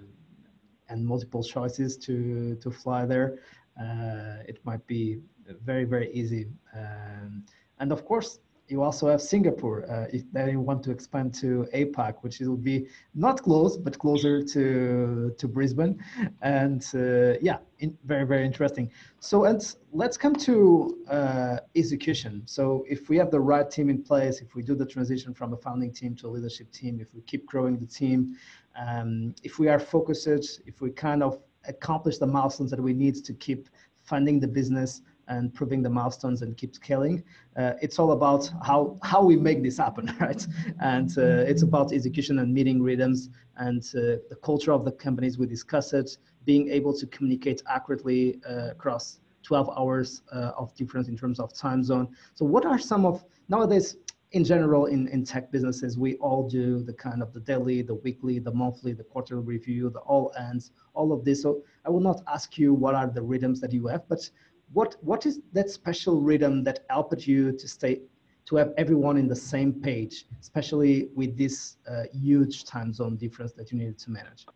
and 0.88 1.04
multiple 1.04 1.42
choices 1.42 1.96
to, 1.96 2.56
to 2.56 2.70
fly 2.70 3.06
there. 3.06 3.38
Uh, 3.80 4.42
it 4.46 4.58
might 4.64 4.86
be 4.86 5.20
very, 5.64 5.84
very 5.84 6.12
easy. 6.12 6.48
Um, 6.74 7.44
and 7.78 7.92
of 7.92 8.04
course, 8.04 8.40
you 8.68 8.82
also 8.82 9.08
have 9.08 9.20
Singapore. 9.20 9.90
Uh, 9.90 10.06
if 10.12 10.22
they 10.32 10.56
want 10.56 10.82
to 10.84 10.90
expand 10.90 11.34
to 11.34 11.66
APAC, 11.74 12.14
which 12.22 12.40
will 12.40 12.56
be 12.56 12.88
not 13.14 13.42
close, 13.42 13.76
but 13.76 13.98
closer 13.98 14.42
to, 14.42 15.34
to 15.36 15.48
Brisbane. 15.48 16.02
And 16.40 16.82
uh, 16.94 17.38
yeah, 17.40 17.58
in, 17.80 17.96
very, 18.04 18.24
very 18.24 18.46
interesting. 18.46 18.90
So 19.20 19.44
and 19.44 19.60
let's 19.92 20.16
come 20.16 20.34
to 20.36 20.98
uh, 21.08 21.56
execution. 21.76 22.42
So 22.46 22.84
if 22.88 23.08
we 23.08 23.16
have 23.18 23.30
the 23.30 23.40
right 23.40 23.70
team 23.70 23.90
in 23.90 24.02
place, 24.02 24.40
if 24.40 24.54
we 24.54 24.62
do 24.62 24.74
the 24.74 24.86
transition 24.86 25.34
from 25.34 25.52
a 25.52 25.56
founding 25.56 25.92
team 25.92 26.14
to 26.16 26.28
a 26.28 26.30
leadership 26.30 26.70
team, 26.72 27.00
if 27.00 27.14
we 27.14 27.20
keep 27.22 27.46
growing 27.46 27.78
the 27.78 27.86
team, 27.86 28.36
um, 28.76 29.34
if 29.42 29.58
we 29.58 29.68
are 29.68 29.78
focused, 29.78 30.26
if 30.66 30.80
we 30.80 30.90
kind 30.90 31.22
of 31.22 31.38
accomplish 31.68 32.18
the 32.18 32.26
milestones 32.26 32.70
that 32.70 32.80
we 32.80 32.92
need 32.92 33.16
to 33.24 33.32
keep 33.34 33.68
funding 34.02 34.40
the 34.40 34.48
business, 34.48 35.02
and 35.28 35.54
proving 35.54 35.82
the 35.82 35.90
milestones 35.90 36.42
and 36.42 36.56
keep 36.56 36.74
scaling. 36.74 37.22
Uh, 37.56 37.72
it's 37.80 37.98
all 37.98 38.12
about 38.12 38.50
how 38.64 38.98
how 39.02 39.22
we 39.22 39.36
make 39.36 39.62
this 39.62 39.78
happen, 39.78 40.14
right? 40.20 40.46
And 40.80 41.10
uh, 41.18 41.50
it's 41.50 41.62
about 41.62 41.92
execution 41.92 42.38
and 42.40 42.52
meeting 42.52 42.82
rhythms 42.82 43.30
and 43.56 43.82
uh, 43.94 44.18
the 44.30 44.38
culture 44.42 44.72
of 44.72 44.84
the 44.84 44.92
companies 44.92 45.38
we 45.38 45.46
discuss 45.46 45.92
it, 45.92 46.16
being 46.44 46.68
able 46.70 46.96
to 46.96 47.06
communicate 47.06 47.62
accurately 47.68 48.40
uh, 48.48 48.70
across 48.70 49.20
12 49.42 49.70
hours 49.76 50.22
uh, 50.32 50.52
of 50.56 50.74
difference 50.74 51.08
in 51.08 51.16
terms 51.16 51.40
of 51.40 51.52
time 51.52 51.82
zone. 51.82 52.08
So 52.34 52.44
what 52.44 52.64
are 52.64 52.78
some 52.78 53.04
of 53.04 53.24
nowadays? 53.48 53.96
In 54.32 54.44
general, 54.44 54.86
in, 54.86 55.08
in 55.08 55.26
tech 55.26 55.52
businesses, 55.52 55.98
we 55.98 56.14
all 56.14 56.48
do 56.48 56.82
the 56.82 56.94
kind 56.94 57.22
of 57.22 57.34
the 57.34 57.40
daily, 57.40 57.82
the 57.82 57.96
weekly, 57.96 58.38
the 58.38 58.50
monthly, 58.50 58.94
the 58.94 59.04
quarterly 59.04 59.42
review, 59.42 59.90
the 59.90 59.98
all 59.98 60.32
hands, 60.34 60.70
all 60.94 61.12
of 61.12 61.22
this. 61.22 61.42
So 61.42 61.62
I 61.84 61.90
will 61.90 62.00
not 62.00 62.22
ask 62.26 62.56
you 62.56 62.72
what 62.72 62.94
are 62.94 63.08
the 63.08 63.20
rhythms 63.20 63.60
that 63.60 63.74
you 63.74 63.86
have, 63.88 64.08
but 64.08 64.30
what 64.72 64.96
what 65.00 65.26
is 65.26 65.40
that 65.52 65.70
special 65.70 66.20
rhythm 66.20 66.64
that 66.64 66.80
helped 66.88 67.26
you 67.26 67.52
to 67.52 67.68
stay 67.68 68.00
to 68.44 68.56
have 68.56 68.72
everyone 68.76 69.16
in 69.16 69.28
the 69.28 69.36
same 69.36 69.72
page, 69.72 70.26
especially 70.40 71.08
with 71.14 71.36
this 71.38 71.76
uh, 71.88 72.04
huge 72.12 72.64
time 72.64 72.92
zone 72.92 73.16
difference 73.16 73.52
that 73.52 73.70
you 73.70 73.78
needed 73.78 73.98
to 73.98 74.10
manage? 74.10 74.46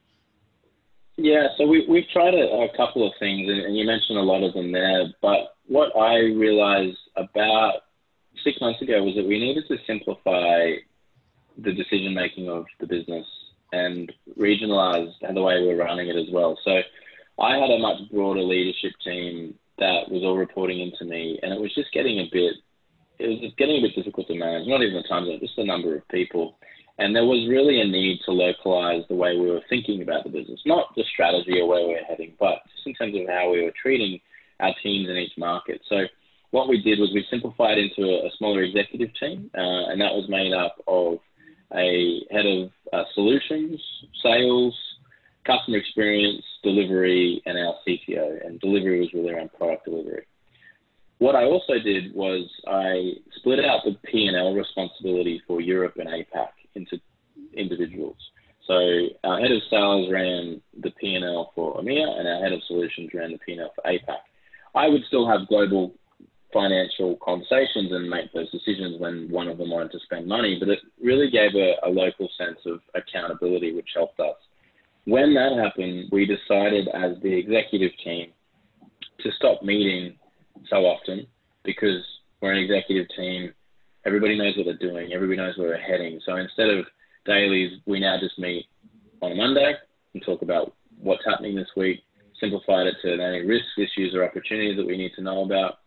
Yeah, 1.17 1.49
so 1.57 1.67
we, 1.67 1.87
we've 1.89 2.09
tried 2.13 2.35
a, 2.35 2.47
a 2.47 2.77
couple 2.77 3.07
of 3.07 3.13
things, 3.19 3.49
and, 3.49 3.61
and 3.61 3.77
you 3.77 3.87
mentioned 3.87 4.19
a 4.19 4.23
lot 4.23 4.43
of 4.43 4.53
them 4.55 4.73
there. 4.73 5.05
But 5.23 5.55
what 5.67 5.97
I 5.97 6.17
realized 6.19 6.99
about 7.17 7.75
six 8.45 8.61
months 8.61 8.83
ago 8.83 9.03
was 9.03 9.15
that 9.15 9.27
we 9.27 9.39
needed 9.39 9.65
to 9.69 9.77
simplify 9.87 10.73
the 11.59 11.73
decision 11.73 12.13
making 12.13 12.51
of 12.51 12.67
the 12.81 12.87
business 12.87 13.27
and 13.73 14.13
regionalize 14.39 15.11
and 15.23 15.37
the 15.37 15.43
way 15.43 15.63
we're 15.63 15.83
running 15.83 16.09
it 16.09 16.17
as 16.17 16.27
well. 16.31 16.59
So 16.65 16.81
I 17.41 17.57
had 17.57 17.71
a 17.71 17.79
much 17.79 18.11
broader 18.13 18.43
leadership 18.43 18.93
team 19.03 19.55
that 19.79 20.11
was 20.11 20.23
all 20.23 20.37
reporting 20.37 20.81
into 20.81 21.05
me, 21.05 21.39
and 21.43 21.53
it 21.53 21.61
was 21.61 21.75
just 21.75 21.93
getting 21.93 22.19
a 22.19 22.29
bit, 22.33 22.55
it 23.19 23.29
was 23.43 23.53
getting 23.59 23.79
a 23.79 23.83
bit 23.83 23.95
difficult 23.95 24.27
to 24.29 24.39
manage. 24.39 24.67
Not 24.67 24.83
even 24.83 24.97
the 24.97 25.09
time 25.09 25.27
zone, 25.27 25.41
just 25.41 25.57
the 25.57 25.65
number 25.65 25.97
of 25.97 26.09
people, 26.09 26.59
and 26.99 27.15
there 27.15 27.25
was 27.25 27.49
really 27.49 27.81
a 27.81 27.87
need 27.87 28.21
to 28.25 28.33
localize 28.33 29.03
the 29.09 29.15
way 29.15 29.37
we 29.37 29.51
were 29.51 29.61
thinking 29.69 30.03
about 30.03 30.25
the 30.25 30.31
business, 30.31 30.61
not 30.65 30.95
the 30.97 31.05
strategy 31.13 31.61
or 31.61 31.69
where 31.69 31.87
we 31.87 31.95
we're 31.95 32.05
heading, 32.05 32.35
but 32.41 32.61
just 32.75 32.87
in 32.87 32.95
terms 32.95 33.15
of 33.15 33.29
how 33.29 33.51
we 33.51 33.63
were 33.63 33.73
treating 33.81 34.19
our 34.61 34.75
teams 34.83 35.09
in 35.09 35.17
each 35.17 35.37
market. 35.37 35.83
So 35.89 36.07
what 36.51 36.69
we 36.69 36.83
did 36.83 36.99
was 36.99 37.11
we 37.13 37.27
simplified 37.31 37.77
into 37.77 38.03
a, 38.03 38.27
a 38.27 38.31
smaller 38.39 38.63
executive 38.63 39.11
team, 39.21 39.51
uh, 39.55 39.93
and 39.93 40.01
that 40.01 40.15
was 40.15 40.27
made 40.29 40.55
up 40.55 40.77
of 40.87 41.19
a 41.75 42.23
head 42.31 42.47
of 42.47 42.71
uh, 42.93 43.05
solutions, 43.13 43.81
sales, 44.23 44.75
customer 45.47 45.79
experience, 45.79 46.43
delivery, 46.63 47.43
and 47.47 47.59
our 47.59 47.75
CTO. 47.87 48.45
And 48.47 48.61
delivery 48.61 49.01
was 49.01 49.13
really 49.15 49.33
around 49.33 49.53
product 49.55 49.85
delivery. 49.85 50.27
What 51.19 51.35
I 51.35 51.45
also 51.45 51.79
did 51.83 52.15
was 52.15 52.49
I 52.67 53.13
split 53.37 53.65
out 53.65 53.81
the 53.85 53.97
P&L 54.11 54.55
responsibility 54.55 55.41
for 55.47 55.61
Europe 55.61 55.95
and 55.97 56.09
APAC 56.09 56.49
into 56.75 57.01
individuals. 57.55 58.17
So 58.67 58.75
our 59.25 59.41
head 59.41 59.53
of 59.53 59.63
sales 59.71 60.11
ran 60.13 60.61
the 60.83 60.91
P&L 60.91 61.53
for 61.55 61.81
EMEA, 61.81 62.19
and 62.19 62.29
our 62.29 62.43
head 62.43 62.53
of 62.53 62.63
solutions 62.67 63.11
ran 63.15 63.33
the 63.33 63.39
P&L 63.39 63.71
for 63.75 63.83
APAC. 63.89 64.19
I 64.75 64.89
would 64.89 65.05
still 65.07 65.27
have 65.27 65.49
global 65.49 65.95
financial 66.53 67.17
conversations 67.25 67.93
and 67.93 68.11
make 68.11 68.33
those 68.33 68.51
decisions 68.51 69.01
when 69.01 69.29
one 69.31 69.49
of 69.49 69.59
them 69.59 69.71
wanted 69.71 69.93
to 69.93 70.01
spend 70.01 70.27
money, 70.27 70.57
but 70.59 70.69
it 70.69 70.81
really 71.03 71.31
gave 71.31 71.55
a, 71.55 71.77
a 71.85 71.89
local 71.89 72.29
sense 72.37 72.59
of 72.67 72.81
accountability, 72.95 73.75
which 73.75 73.89
helped 73.95 74.21
us 74.21 74.37
when 75.07 75.35
that 75.35 75.57
happened, 75.57 76.09
we 76.11 76.27
decided 76.27 76.89
as 76.89 77.17
the 77.23 77.33
executive 77.33 77.93
team 78.05 78.33
to 79.21 79.31
stop 79.33 79.63
meeting 79.63 80.19
so 80.69 80.85
often 80.85 81.27
because 81.65 82.05
we're 82.43 82.53
an 82.53 82.63
executive 82.63 83.07
team. 83.17 83.55
Everybody 84.05 84.37
knows 84.37 84.57
what 84.57 84.67
they're 84.67 84.91
doing. 84.91 85.13
Everybody 85.13 85.39
knows 85.39 85.57
where 85.57 85.69
we're 85.69 85.79
heading. 85.79 86.21
So 86.27 86.37
instead 86.37 86.71
of 86.71 86.87
dailies, 87.25 87.81
we 87.87 88.01
now 88.01 88.19
just 88.21 88.39
meet 88.39 88.67
on 89.23 89.33
a 89.33 89.35
Monday 89.37 89.75
and 90.13 90.23
talk 90.25 90.43
about 90.43 90.75
what's 90.99 91.25
happening 91.25 91.55
this 91.55 91.71
week, 91.77 92.01
simplified 92.41 92.89
it 92.89 92.97
to 93.03 93.13
any 93.13 93.47
risks, 93.47 93.69
issues, 93.79 94.13
or 94.13 94.25
opportunities 94.25 94.77
that 94.77 94.87
we 94.87 94.97
need 94.97 95.13
to 95.17 95.23
know 95.23 95.45
about. 95.45 95.79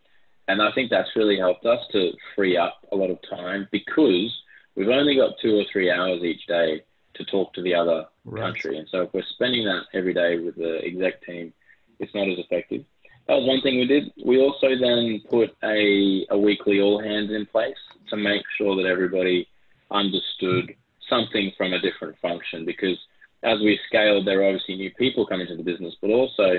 And 0.48 0.62
I 0.62 0.72
think 0.72 0.90
that's 0.90 1.16
really 1.16 1.38
helped 1.38 1.66
us 1.66 1.80
to 1.92 2.12
free 2.36 2.58
up 2.58 2.88
a 2.92 2.96
lot 2.96 3.12
of 3.12 3.20
time 3.30 3.68
because 3.72 4.34
we've 4.76 4.88
only 4.88 5.16
got 5.16 5.34
two 5.42 5.60
or 5.60 5.64
three 5.72 5.92
hours 5.92 6.24
each 6.24 6.48
day 6.48 6.84
to 7.16 7.26
talk 7.26 7.54
to 7.54 7.62
the 7.62 7.74
other 7.74 8.06
right. 8.26 8.42
country. 8.42 8.78
And 8.78 8.88
so 8.90 9.04
if 9.04 9.14
we're 9.14 9.24
spending 9.34 9.66
that 9.66 9.84
every 9.94 10.14
day 10.14 10.40
with 10.40 10.56
the 10.56 10.80
exec 10.86 11.24
team, 11.26 11.54
it's 12.00 12.14
not 12.14 12.30
as 12.30 12.40
effective. 12.40 12.86
That 13.28 13.36
was 13.36 13.48
one 13.48 13.62
thing 13.62 13.78
we 13.78 13.86
did. 13.86 14.12
We 14.26 14.40
also 14.40 14.70
then 14.80 15.22
put 15.30 15.56
a, 15.64 16.26
a 16.30 16.38
weekly 16.38 16.82
all 16.82 17.02
hands 17.02 17.32
in 17.32 17.46
place 17.46 17.78
to 18.10 18.18
make 18.18 18.44
sure 18.58 18.76
that 18.76 18.90
everybody 18.90 19.48
understood 19.92 20.74
something 21.08 21.52
from 21.58 21.74
a 21.74 21.80
different 21.80 22.18
function 22.20 22.66
because 22.66 22.98
as 23.44 23.60
we 23.60 23.80
scaled, 23.88 24.28
there 24.28 24.40
were 24.40 24.48
obviously 24.48 24.76
new 24.76 24.92
people 24.96 25.26
coming 25.26 25.48
to 25.48 25.56
the 25.56 25.64
business, 25.64 25.96
but 26.02 26.10
also 26.10 26.56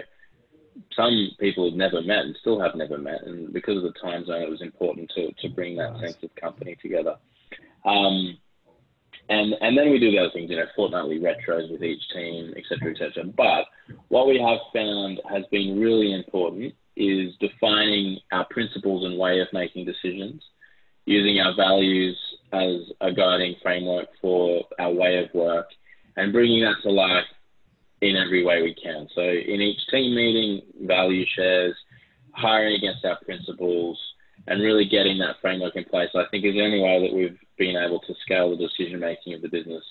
some 0.95 1.31
people 1.39 1.65
had 1.65 1.77
never 1.77 2.01
met 2.03 2.25
and 2.25 2.37
still 2.41 2.61
have 2.61 2.75
never 2.75 2.99
met. 2.99 3.23
And 3.23 3.53
because 3.53 3.77
of 3.77 3.83
the 3.83 3.99
time 4.01 4.25
zone, 4.25 4.43
it 4.43 4.51
was 4.51 4.63
important 4.63 5.11
to, 5.15 5.33
to 5.33 5.49
bring 5.49 5.77
that 5.77 5.99
sense 5.99 6.17
of 6.23 6.35
company 6.37 6.77
together. 6.81 7.17
Um, 7.85 8.39
and 9.31 9.55
and 9.61 9.79
then 9.79 9.91
we 9.91 9.99
do 9.99 10.11
the 10.11 10.19
other 10.19 10.31
things, 10.33 10.51
you 10.51 10.57
know, 10.57 10.67
fortnightly 10.77 11.21
retros 11.21 11.71
with 11.71 11.83
each 11.83 12.03
team, 12.13 12.53
et 12.57 12.65
cetera, 12.69 12.91
et 12.91 12.99
cetera. 12.99 13.25
But 13.25 13.67
what 14.09 14.27
we 14.27 14.39
have 14.39 14.59
found 14.75 15.21
has 15.31 15.45
been 15.51 15.79
really 15.81 16.13
important 16.13 16.75
is 16.97 17.35
defining 17.41 18.19
our 18.33 18.45
principles 18.51 19.07
and 19.07 19.19
way 19.19 19.41
of 19.41 19.47
making 19.53 19.87
decisions, 19.87 20.43
using 21.07 21.41
our 21.41 21.55
values 21.55 22.19
as 22.53 22.93
a 23.01 23.13
guiding 23.13 23.55
framework 23.63 24.09
for 24.21 24.65
our 24.79 24.93
way 24.93 25.19
of 25.23 25.33
work, 25.33 25.69
and 26.17 26.33
bringing 26.33 26.63
that 26.65 26.83
to 26.83 26.91
life 26.91 27.25
in 28.01 28.17
every 28.17 28.45
way 28.45 28.63
we 28.63 28.75
can. 28.75 29.07
So 29.15 29.23
in 29.23 29.61
each 29.61 29.81
team 29.91 30.15
meeting, 30.15 30.63
value 30.83 31.25
shares, 31.37 31.77
hiring 32.33 32.75
against 32.75 33.05
our 33.05 33.19
principles, 33.25 33.99
and 34.49 34.61
really 34.61 34.87
getting 34.89 35.19
that 35.19 35.37
framework 35.41 35.77
in 35.77 35.85
place, 35.85 36.09
I 36.15 36.25
think 36.31 36.45
is 36.45 36.55
the 36.55 36.63
only 36.63 36.81
way 36.81 37.07
that 37.07 37.15
we've 37.15 37.39
been 37.61 37.77
able 37.77 38.01
to 38.01 38.15
scale 38.23 38.51
the 38.51 38.57
decision 38.57 38.99
making 38.99 39.35
of 39.35 39.43
the 39.43 39.49
business 39.49 39.85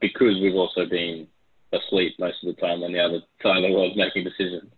because 0.00 0.40
we've 0.40 0.54
also 0.54 0.86
been 0.86 1.26
asleep 1.72 2.14
most 2.20 2.36
of 2.42 2.54
the 2.54 2.60
time 2.62 2.80
when 2.80 2.92
the 2.92 3.00
other 3.00 3.20
side 3.42 3.56
of 3.56 3.64
the 3.64 3.74
world 3.74 3.90
is 3.90 3.98
making 3.98 4.22
decisions. 4.22 4.70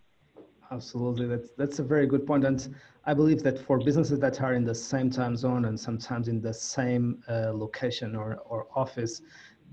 Absolutely, 0.71 1.27
that's 1.27 1.49
that's 1.57 1.79
a 1.79 1.83
very 1.83 2.07
good 2.07 2.25
point, 2.25 2.43
and 2.45 2.75
I 3.05 3.13
believe 3.13 3.43
that 3.43 3.59
for 3.59 3.77
businesses 3.77 4.19
that 4.19 4.41
are 4.41 4.53
in 4.53 4.65
the 4.65 4.73
same 4.73 5.09
time 5.11 5.35
zone 5.35 5.65
and 5.65 5.79
sometimes 5.79 6.27
in 6.29 6.41
the 6.41 6.53
same 6.53 7.21
uh, 7.29 7.51
location 7.53 8.15
or, 8.15 8.37
or 8.45 8.67
office, 8.73 9.21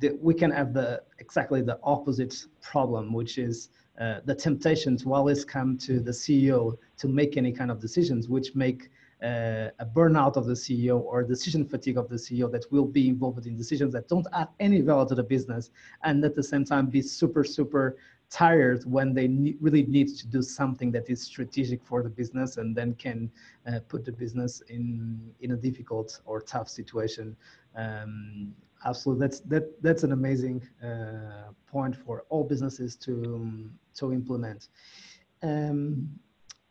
the, 0.01 0.19
we 0.21 0.35
can 0.35 0.51
have 0.51 0.75
the 0.75 1.03
exactly 1.21 1.63
the 1.63 1.79
opposite 1.83 2.35
problem, 2.61 3.13
which 3.13 3.39
is 3.39 3.71
uh, 4.01 4.21
the 4.25 4.35
temptation 4.35 4.97
to 4.99 5.15
always 5.15 5.45
come 5.45 5.79
to 5.79 6.01
the 6.01 6.11
CEO 6.11 6.77
to 6.99 7.09
make 7.09 7.37
any 7.37 7.53
kind 7.53 7.71
of 7.71 7.81
decisions, 7.81 8.29
which 8.29 8.55
make 8.55 8.91
uh, 9.23 9.69
a 9.79 9.87
burnout 9.87 10.37
of 10.37 10.47
the 10.47 10.55
CEO 10.55 11.01
or 11.01 11.23
decision 11.23 11.65
fatigue 11.65 11.99
of 11.99 12.09
the 12.09 12.17
CEO 12.17 12.51
that 12.51 12.71
will 12.71 12.87
be 12.87 13.09
involved 13.09 13.47
in 13.47 13.57
decisions 13.57 13.93
that 13.93 14.09
don't 14.09 14.27
add 14.33 14.49
any 14.61 14.81
value 14.81 15.09
to 15.09 15.15
the 15.15 15.23
business 15.23 15.71
and 16.05 16.25
at 16.25 16.35
the 16.35 16.43
same 16.43 16.65
time 16.65 16.87
be 16.87 17.03
super, 17.03 17.43
super 17.43 17.97
tired 18.31 18.85
when 18.85 19.15
they 19.15 19.27
ne- 19.27 19.57
really 19.61 19.85
need 19.85 20.09
to 20.17 20.27
do 20.27 20.43
something 20.43 20.93
that 20.93 21.09
is 21.09 21.23
strategic 21.23 21.83
for 21.83 22.03
the 22.03 22.09
business 22.09 22.59
and 22.59 22.77
then 22.77 22.95
can 22.95 23.31
uh, 23.67 23.81
put 23.89 24.05
the 24.05 24.13
business 24.13 24.61
in 24.69 25.33
in 25.41 25.53
a 25.53 25.57
difficult 25.57 26.21
or 26.27 26.41
tough 26.41 26.69
situation. 26.69 27.37
Um, 27.75 28.55
absolutely, 28.85 29.27
that's 29.27 29.41
that 29.41 29.83
that's 29.83 30.03
an 30.03 30.13
amazing 30.13 30.63
uh, 30.85 31.53
point 31.67 31.97
for 31.97 32.25
all 32.29 32.45
businesses 32.45 32.97
to 32.97 33.13
um, 33.35 33.71
to 33.95 34.13
implement. 34.13 34.69
Um, 35.43 36.09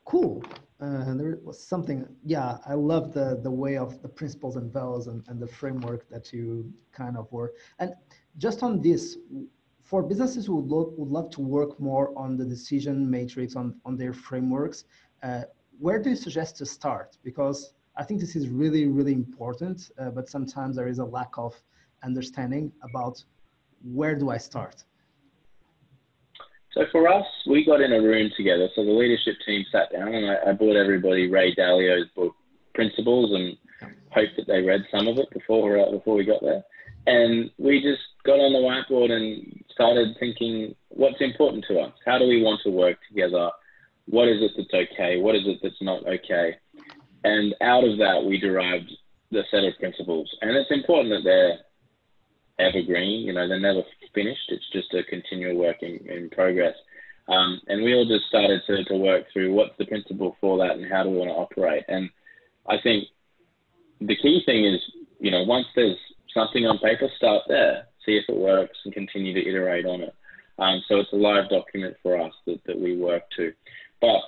cool. 0.08 0.41
Uh, 0.80 1.13
there 1.15 1.38
was 1.43 1.60
something, 1.62 2.08
yeah, 2.24 2.58
I 2.65 2.76
love 2.76 3.13
the 3.13 3.39
the 3.43 3.52
way 3.52 3.78
of 3.78 4.02
the 4.04 4.08
principles 4.08 4.56
and 4.56 4.72
values 4.72 5.08
and, 5.08 5.24
and 5.28 5.39
the 5.39 5.48
framework 5.48 6.08
that 6.10 6.32
you 6.32 6.72
kind 6.91 7.17
of 7.17 7.32
were. 7.32 7.54
And 7.80 7.93
just 8.38 8.63
on 8.63 8.82
this, 8.82 9.17
for 9.82 10.04
businesses 10.04 10.46
who 10.46 10.56
would, 10.58 10.70
lo- 10.76 10.93
would 10.98 11.10
love 11.10 11.30
to 11.32 11.41
work 11.41 11.80
more 11.80 12.08
on 12.15 12.38
the 12.38 12.46
decision 12.46 13.10
matrix, 13.10 13.56
on, 13.56 13.76
on 13.86 13.98
their 13.98 14.13
frameworks, 14.13 14.86
uh, 15.24 15.43
where 15.80 16.00
do 16.02 16.12
you 16.12 16.15
suggest 16.15 16.58
to 16.58 16.65
start? 16.65 17.17
Because 17.24 17.74
I 17.96 18.04
think 18.04 18.20
this 18.20 18.36
is 18.36 18.48
really, 18.50 18.86
really 18.88 19.13
important, 19.13 19.89
uh, 20.00 20.12
but 20.12 20.30
sometimes 20.30 20.76
there 20.76 20.88
is 20.88 21.00
a 21.00 21.06
lack 21.06 21.34
of 21.38 21.54
understanding 22.04 22.72
about 22.84 23.24
where 23.93 24.15
do 24.15 24.30
I 24.30 24.38
start? 24.38 24.84
So 26.77 26.85
for 26.91 27.07
us, 27.07 27.25
we 27.47 27.65
got 27.65 27.81
in 27.81 27.91
a 27.91 27.99
room 27.99 28.29
together. 28.37 28.69
So 28.75 28.85
the 28.85 28.91
leadership 28.91 29.35
team 29.43 29.65
sat 29.71 29.91
down, 29.91 30.13
and 30.13 30.29
I, 30.29 30.51
I 30.51 30.53
bought 30.53 30.75
everybody 30.75 31.27
Ray 31.27 31.55
Dalio's 31.55 32.07
book, 32.15 32.35
Principles, 32.75 33.31
and 33.33 33.57
hoped 34.11 34.37
that 34.37 34.45
they 34.45 34.61
read 34.61 34.85
some 34.91 35.07
of 35.07 35.17
it 35.17 35.27
before 35.31 35.79
uh, 35.79 35.89
before 35.89 36.15
we 36.15 36.23
got 36.23 36.41
there. 36.41 36.63
And 37.07 37.49
we 37.57 37.81
just 37.81 38.03
got 38.25 38.33
on 38.33 38.53
the 38.53 38.59
whiteboard 38.59 39.11
and 39.11 39.63
started 39.71 40.17
thinking, 40.19 40.75
what's 40.89 41.19
important 41.19 41.65
to 41.69 41.79
us? 41.79 41.93
How 42.05 42.19
do 42.19 42.27
we 42.27 42.43
want 42.43 42.61
to 42.63 42.69
work 42.69 42.97
together? 43.09 43.49
What 44.05 44.27
is 44.27 44.37
it 44.41 44.51
that's 44.55 44.91
okay? 44.91 45.19
What 45.19 45.35
is 45.35 45.43
it 45.45 45.59
that's 45.63 45.81
not 45.81 46.05
okay? 46.05 46.57
And 47.23 47.55
out 47.61 47.85
of 47.85 47.97
that, 47.97 48.23
we 48.23 48.39
derived 48.39 48.91
the 49.31 49.41
set 49.49 49.63
of 49.63 49.73
principles. 49.79 50.29
And 50.41 50.51
it's 50.51 50.69
important 50.69 51.09
that 51.09 51.23
they're 51.23 52.67
evergreen. 52.67 53.25
You 53.25 53.33
know, 53.33 53.47
they're 53.47 53.59
never 53.59 53.81
finished. 54.17 54.47
It's 54.49 54.69
just 54.73 54.93
a 54.93 55.03
continual 55.03 55.56
work 55.56 55.77
in, 55.82 55.95
in 56.10 56.30
progress. 56.30 56.75
Um, 57.27 57.62
and 57.67 57.84
we 57.84 57.93
all 57.93 58.08
just 58.08 58.25
started 58.27 58.62
to, 58.67 58.84
to 58.86 58.95
work 58.95 59.25
through 59.32 59.53
what's 59.53 59.77
the 59.77 59.86
principle 59.86 60.36
for 60.41 60.58
that 60.60 60.77
and 60.77 60.91
how 60.91 61.03
do 61.03 61.10
we 61.10 61.17
want 61.17 61.30
to 61.30 61.36
operate. 61.45 61.84
And 61.88 62.10
I 62.67 62.77
think 62.82 63.10
the 63.99 64.15
key 64.15 64.41
thing 64.45 64.65
is, 64.65 64.80
you 65.19 65.32
know, 65.32 65.43
once 65.43 65.67
there's 65.75 65.97
something 66.34 66.65
on 66.65 66.77
paper, 66.80 67.10
start 67.17 67.43
there, 67.47 67.88
see 68.06 68.15
if 68.17 68.25
it 68.30 68.36
works 68.38 68.77
and 68.86 68.93
continue 68.93 69.34
to 69.34 69.49
iterate 69.49 69.86
on 69.86 70.01
it. 70.01 70.15
Um, 70.58 70.82
so 70.88 70.99
it's 71.01 71.13
a 71.13 71.17
live 71.17 71.49
document 71.49 71.95
for 72.01 72.19
us 72.19 72.34
that, 72.47 72.60
that 72.65 72.80
we 72.80 72.97
work 72.97 73.23
to. 73.38 73.53
But 74.01 74.21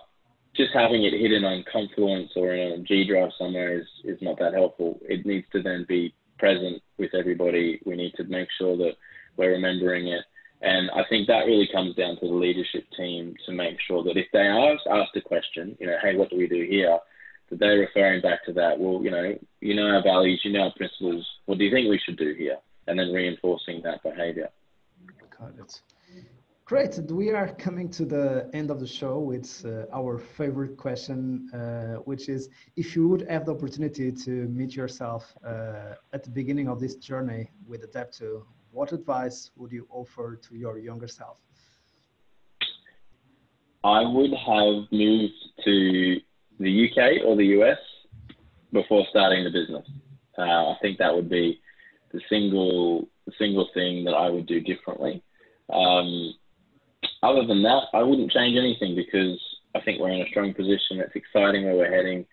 just 0.55 0.71
having 0.73 1.03
it 1.03 1.13
hidden 1.13 1.45
on 1.45 1.63
Confluence 1.71 2.31
or 2.35 2.53
in 2.53 2.73
a 2.73 2.83
G 2.83 3.07
Drive 3.07 3.31
somewhere 3.37 3.79
is, 3.79 3.87
is 4.03 4.21
not 4.21 4.37
that 4.39 4.53
helpful. 4.53 4.99
It 5.03 5.25
needs 5.25 5.47
to 5.53 5.61
then 5.61 5.85
be 5.87 6.13
present 6.37 6.81
with 6.97 7.11
everybody. 7.13 7.81
We 7.85 7.95
need 7.95 8.13
to 8.17 8.23
make 8.25 8.49
sure 8.57 8.75
that 8.77 8.93
we're 9.39 9.51
remembering 9.51 10.07
it. 10.07 10.23
And 10.61 10.91
I 10.91 11.03
think 11.09 11.27
that 11.27 11.45
really 11.45 11.69
comes 11.71 11.95
down 11.95 12.19
to 12.19 12.27
the 12.27 12.33
leadership 12.33 12.83
team 12.97 13.33
to 13.45 13.53
make 13.53 13.77
sure 13.87 14.03
that 14.03 14.17
if 14.17 14.27
they 14.33 14.47
are 14.47 14.73
asked 14.73 15.15
a 15.15 15.21
question, 15.21 15.77
you 15.79 15.87
know, 15.87 15.97
hey, 16.03 16.15
what 16.15 16.29
do 16.29 16.37
we 16.37 16.47
do 16.47 16.67
here? 16.69 16.99
That 17.49 17.59
they're 17.59 17.79
referring 17.79 18.21
back 18.21 18.45
to 18.45 18.53
that. 18.53 18.77
Well, 18.77 19.01
you 19.01 19.09
know, 19.09 19.35
you 19.61 19.73
know 19.73 19.87
our 19.87 20.03
values, 20.03 20.41
you 20.43 20.51
know 20.51 20.63
our 20.63 20.73
principles. 20.75 21.25
What 21.45 21.57
do 21.57 21.63
you 21.63 21.71
think 21.71 21.89
we 21.89 22.01
should 22.05 22.17
do 22.17 22.35
here? 22.37 22.57
And 22.87 22.99
then 22.99 23.13
reinforcing 23.13 23.81
that 23.83 24.03
behavior. 24.03 24.49
Got 25.39 25.53
it. 25.57 25.81
Great. 26.65 26.99
We 27.09 27.31
are 27.31 27.47
coming 27.55 27.89
to 27.89 28.05
the 28.05 28.47
end 28.53 28.69
of 28.69 28.79
the 28.79 28.85
show. 28.85 29.31
It's 29.31 29.65
uh, 29.65 29.85
our 29.91 30.19
favorite 30.19 30.77
question, 30.77 31.49
uh, 31.51 32.01
which 32.03 32.29
is 32.29 32.49
if 32.75 32.95
you 32.95 33.07
would 33.07 33.25
have 33.27 33.45
the 33.45 33.55
opportunity 33.55 34.11
to 34.11 34.31
meet 34.49 34.75
yourself 34.75 35.33
uh, 35.43 35.95
at 36.13 36.23
the 36.23 36.29
beginning 36.29 36.67
of 36.67 36.79
this 36.79 36.95
journey 36.95 37.49
with 37.67 37.91
Adepto, 37.91 38.43
what 38.71 38.91
advice 38.91 39.51
would 39.55 39.71
you 39.71 39.87
offer 39.89 40.35
to 40.35 40.55
your 40.55 40.77
younger 40.77 41.07
self? 41.07 41.37
I 43.83 44.01
would 44.05 44.33
have 44.33 44.91
moved 44.91 45.33
to 45.65 46.17
the 46.59 46.89
UK 46.89 47.25
or 47.25 47.35
the 47.35 47.45
US 47.61 47.77
before 48.73 49.05
starting 49.09 49.43
the 49.43 49.49
business. 49.49 49.87
Uh, 50.37 50.71
I 50.71 50.75
think 50.81 50.97
that 50.97 51.13
would 51.13 51.29
be 51.29 51.59
the 52.11 52.21
single 52.29 53.07
single 53.37 53.69
thing 53.73 54.03
that 54.05 54.13
I 54.13 54.29
would 54.29 54.47
do 54.47 54.59
differently. 54.59 55.23
Um, 55.71 56.33
other 57.21 57.45
than 57.45 57.61
that, 57.63 57.83
I 57.93 58.01
wouldn't 58.01 58.31
change 58.31 58.57
anything 58.57 58.95
because 58.95 59.39
I 59.75 59.81
think 59.81 59.99
we're 59.99 60.11
in 60.11 60.21
a 60.21 60.29
strong 60.29 60.53
position. 60.53 60.99
It's 60.99 61.15
exciting 61.15 61.65
where 61.65 61.75
we're 61.75 61.95
heading. 61.95 62.25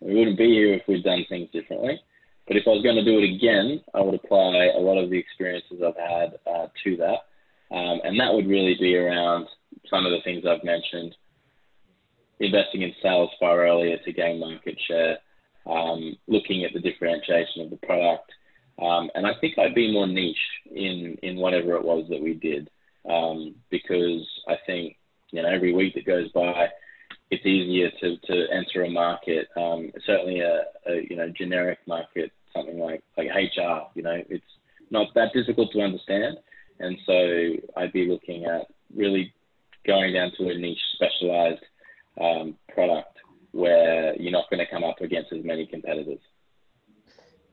We 0.00 0.14
wouldn't 0.14 0.38
be 0.38 0.50
here 0.50 0.74
if 0.74 0.82
we'd 0.86 1.04
done 1.04 1.24
things 1.28 1.50
differently. 1.52 2.00
But 2.46 2.56
if 2.56 2.64
I 2.66 2.70
was 2.70 2.82
going 2.82 2.96
to 2.96 3.04
do 3.04 3.18
it 3.18 3.34
again, 3.34 3.80
I 3.94 4.00
would 4.00 4.14
apply 4.14 4.70
a 4.76 4.80
lot 4.80 5.02
of 5.02 5.10
the 5.10 5.18
experiences 5.18 5.82
I've 5.84 5.96
had 5.96 6.38
uh, 6.46 6.68
to 6.84 6.96
that. 6.98 7.74
Um, 7.74 8.00
and 8.04 8.18
that 8.20 8.32
would 8.32 8.46
really 8.46 8.76
be 8.78 8.96
around 8.96 9.48
some 9.90 10.06
of 10.06 10.12
the 10.12 10.20
things 10.22 10.44
I've 10.46 10.64
mentioned 10.64 11.16
investing 12.38 12.82
in 12.82 12.94
sales 13.02 13.30
far 13.40 13.66
earlier 13.66 13.96
to 13.98 14.12
gain 14.12 14.38
market 14.38 14.78
share, 14.86 15.18
um, 15.66 16.16
looking 16.28 16.64
at 16.64 16.72
the 16.72 16.80
differentiation 16.80 17.62
of 17.62 17.70
the 17.70 17.78
product. 17.78 18.30
Um, 18.80 19.10
and 19.14 19.26
I 19.26 19.32
think 19.40 19.58
I'd 19.58 19.74
be 19.74 19.92
more 19.92 20.06
niche 20.06 20.36
in, 20.70 21.16
in 21.22 21.36
whatever 21.36 21.74
it 21.76 21.84
was 21.84 22.06
that 22.10 22.22
we 22.22 22.34
did 22.34 22.70
um, 23.08 23.54
because 23.70 24.26
I 24.48 24.56
think 24.66 24.96
you 25.30 25.42
know 25.42 25.48
every 25.48 25.72
week 25.72 25.94
that 25.94 26.06
goes 26.06 26.30
by, 26.32 26.68
it's 27.30 27.44
easier 27.44 27.90
to, 28.00 28.16
to 28.18 28.46
enter 28.52 28.84
a 28.84 28.90
market. 28.90 29.48
Um, 29.56 29.92
certainly 30.06 30.40
a, 30.40 30.62
a, 30.86 31.06
you 31.08 31.16
know 31.16 31.28
generic 31.28 31.78
market, 31.86 32.32
something 32.54 32.78
like 32.78 33.02
like 33.16 33.28
HR. 33.28 33.88
You 33.94 34.02
know, 34.02 34.22
it's 34.28 34.44
not 34.90 35.08
that 35.14 35.32
difficult 35.32 35.72
to 35.72 35.80
understand, 35.80 36.38
and 36.78 36.96
so 37.06 37.54
I'd 37.76 37.92
be 37.92 38.06
looking 38.06 38.44
at 38.44 38.66
really 38.94 39.32
going 39.86 40.12
down 40.12 40.32
to 40.38 40.48
a 40.48 40.58
niche, 40.58 40.78
specialized 40.94 41.62
um, 42.20 42.56
product 42.72 43.18
where 43.52 44.14
you're 44.20 44.32
not 44.32 44.50
going 44.50 44.64
to 44.64 44.70
come 44.70 44.84
up 44.84 45.00
against 45.00 45.32
as 45.32 45.44
many 45.44 45.66
competitors. 45.66 46.18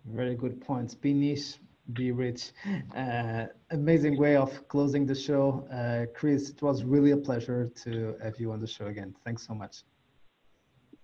Very 0.06 0.36
good 0.36 0.62
points. 0.62 0.94
Be 0.94 1.14
niche, 1.14 1.56
be 1.92 2.12
rich. 2.12 2.52
Uh, 2.96 3.46
amazing 3.72 4.18
way 4.18 4.38
of 4.38 4.68
closing 4.70 5.06
the 5.06 5.16
show. 5.16 5.68
Uh, 5.72 6.06
Chris, 6.16 6.50
it 6.50 6.62
was 6.62 6.84
really 6.84 7.12
a 7.12 7.18
pleasure 7.18 7.70
to 7.84 8.16
have 8.24 8.40
you 8.40 8.52
on 8.52 8.60
the 8.60 8.68
show 8.68 8.88
again. 8.88 9.14
Thanks 9.26 9.46
so 9.46 9.54
much. 9.54 9.84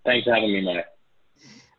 Thanks 0.04 0.24
for 0.24 0.34
having 0.34 0.52
me, 0.52 0.62
Mike. 0.62 0.86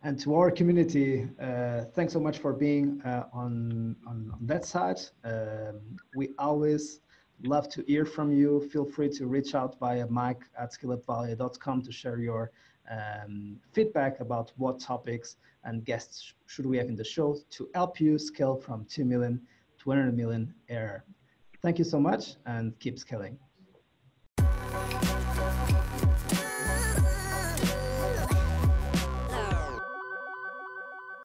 And 0.04 0.20
to 0.22 0.36
our 0.36 0.50
community, 0.50 1.28
uh, 1.40 1.86
thanks 1.94 2.14
so 2.14 2.20
much 2.20 2.40
for 2.40 2.54
being 2.54 3.02
uh, 3.04 3.26
on, 3.34 3.96
on, 4.08 4.32
on, 4.34 4.40
that 4.42 4.66
side. 4.66 5.00
Um, 5.24 5.80
we 6.16 6.30
always 6.40 7.02
love 7.44 7.70
to 7.70 7.84
hear 7.88 8.06
from 8.06 8.32
you. 8.32 8.68
Feel 8.72 8.86
free 8.86 9.10
to 9.10 9.28
reach 9.28 9.54
out 9.54 9.78
via 9.80 10.08
mike 10.08 10.44
at 10.58 10.72
scaleupvalley.com 10.72 11.84
to 11.84 11.92
share 11.92 12.20
your 12.20 12.52
um, 12.92 13.58
feedback 13.74 14.20
about 14.20 14.52
what 14.58 14.80
topics 14.80 15.38
and 15.64 15.86
guests 15.86 16.34
should 16.46 16.66
we 16.66 16.78
have 16.78 16.88
in 16.88 16.96
the 16.96 17.04
show 17.04 17.38
to 17.50 17.70
help 17.74 18.00
you 18.00 18.20
scale 18.20 18.56
from 18.56 18.86
2 18.86 19.06
million 19.06 19.42
to 19.80 19.90
100 19.90 20.16
million 20.16 20.54
ARR. 20.70 21.04
Thank 21.62 21.80
you 21.80 21.86
so 21.86 22.00
much 22.00 22.36
and 22.46 22.78
keep 22.80 23.00
scaling. 23.00 23.38